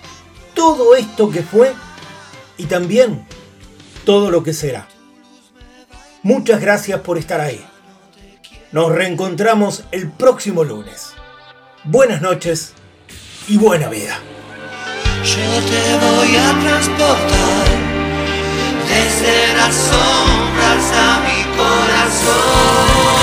todo 0.54 0.96
esto 0.96 1.32
que 1.32 1.42
fue 1.42 1.74
y 2.56 2.66
también 2.66 3.26
todo 4.06 4.30
lo 4.30 4.44
que 4.44 4.54
será. 4.54 4.88
Muchas 6.22 6.62
gracias 6.62 7.02
por 7.02 7.18
estar 7.18 7.42
ahí. 7.42 7.66
Nos 8.72 8.92
reencontramos 8.92 9.86
el 9.92 10.12
próximo 10.12 10.64
lunes. 10.64 11.14
Buenas 11.84 12.22
noches 12.22 12.74
y 13.48 13.58
buena 13.58 13.90
vida. 13.90 14.20
Yo 15.24 15.36
te 15.36 16.06
voy 16.06 16.36
a 16.38 16.60
transportar 16.62 17.68
desde 18.88 19.54
las 19.56 19.74
sombras 19.74 20.92
a 20.94 21.22
mi 21.22 21.58
Yo 21.58 23.23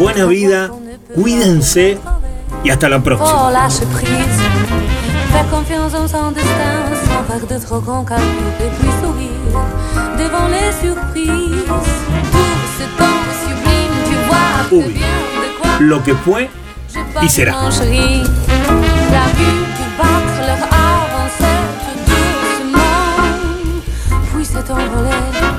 buena 0.00 0.24
vida, 0.26 0.70
cuídense 1.14 1.98
y 2.64 2.70
hasta 2.70 2.88
la 2.88 3.00
próxima. 3.00 3.46
Oh, 3.46 3.50
lâche 3.50 3.84
prise. 3.92 4.40
Fais 5.32 5.46
confiance 5.50 5.94
en 5.94 6.08
son 6.08 6.32
destin, 6.32 6.90
sans 7.06 7.22
faire 7.24 7.46
de 7.46 7.64
trop 7.64 7.80
grands 7.80 8.04
calculs 8.04 8.26
et 8.60 8.70
puis 8.78 8.90
sourire 9.00 9.30
devant 10.18 10.48
les 10.48 10.72
surprises. 10.80 11.64
Tout 12.32 12.66
ce 12.78 12.84
temps 12.98 13.22
sublime, 13.44 13.94
tu 14.08 14.16
vois 14.26 14.50
très 14.66 14.76
Uy, 14.76 14.92
bien 14.94 15.06
de 15.06 15.60
quoi 15.60 15.70
lo 15.78 16.02
que 16.02 16.14
fue 16.14 16.50
y 17.22 17.28
será. 17.28 17.54
La 19.12 19.26
vue 19.36 19.64
qui 19.76 19.86
battre 19.98 20.38
leur 20.46 20.62
avancée 20.72 21.58
tout 21.80 21.98
doucement, 22.06 22.94
puis 24.32 24.44
s'est 24.44 24.70
envolée. 24.70 25.49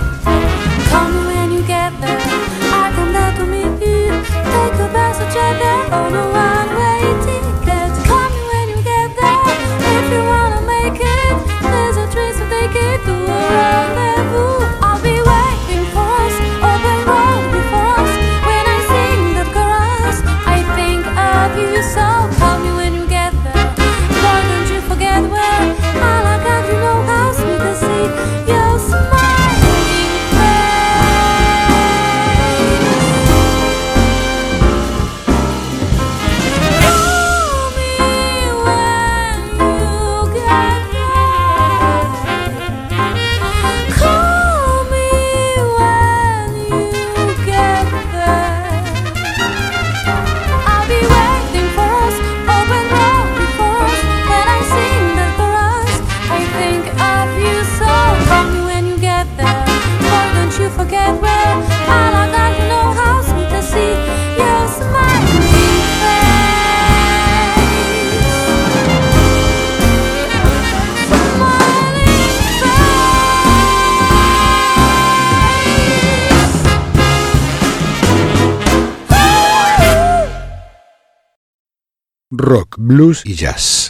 Blues 82.82 83.22
y 83.26 83.36
jazz. 83.36 83.72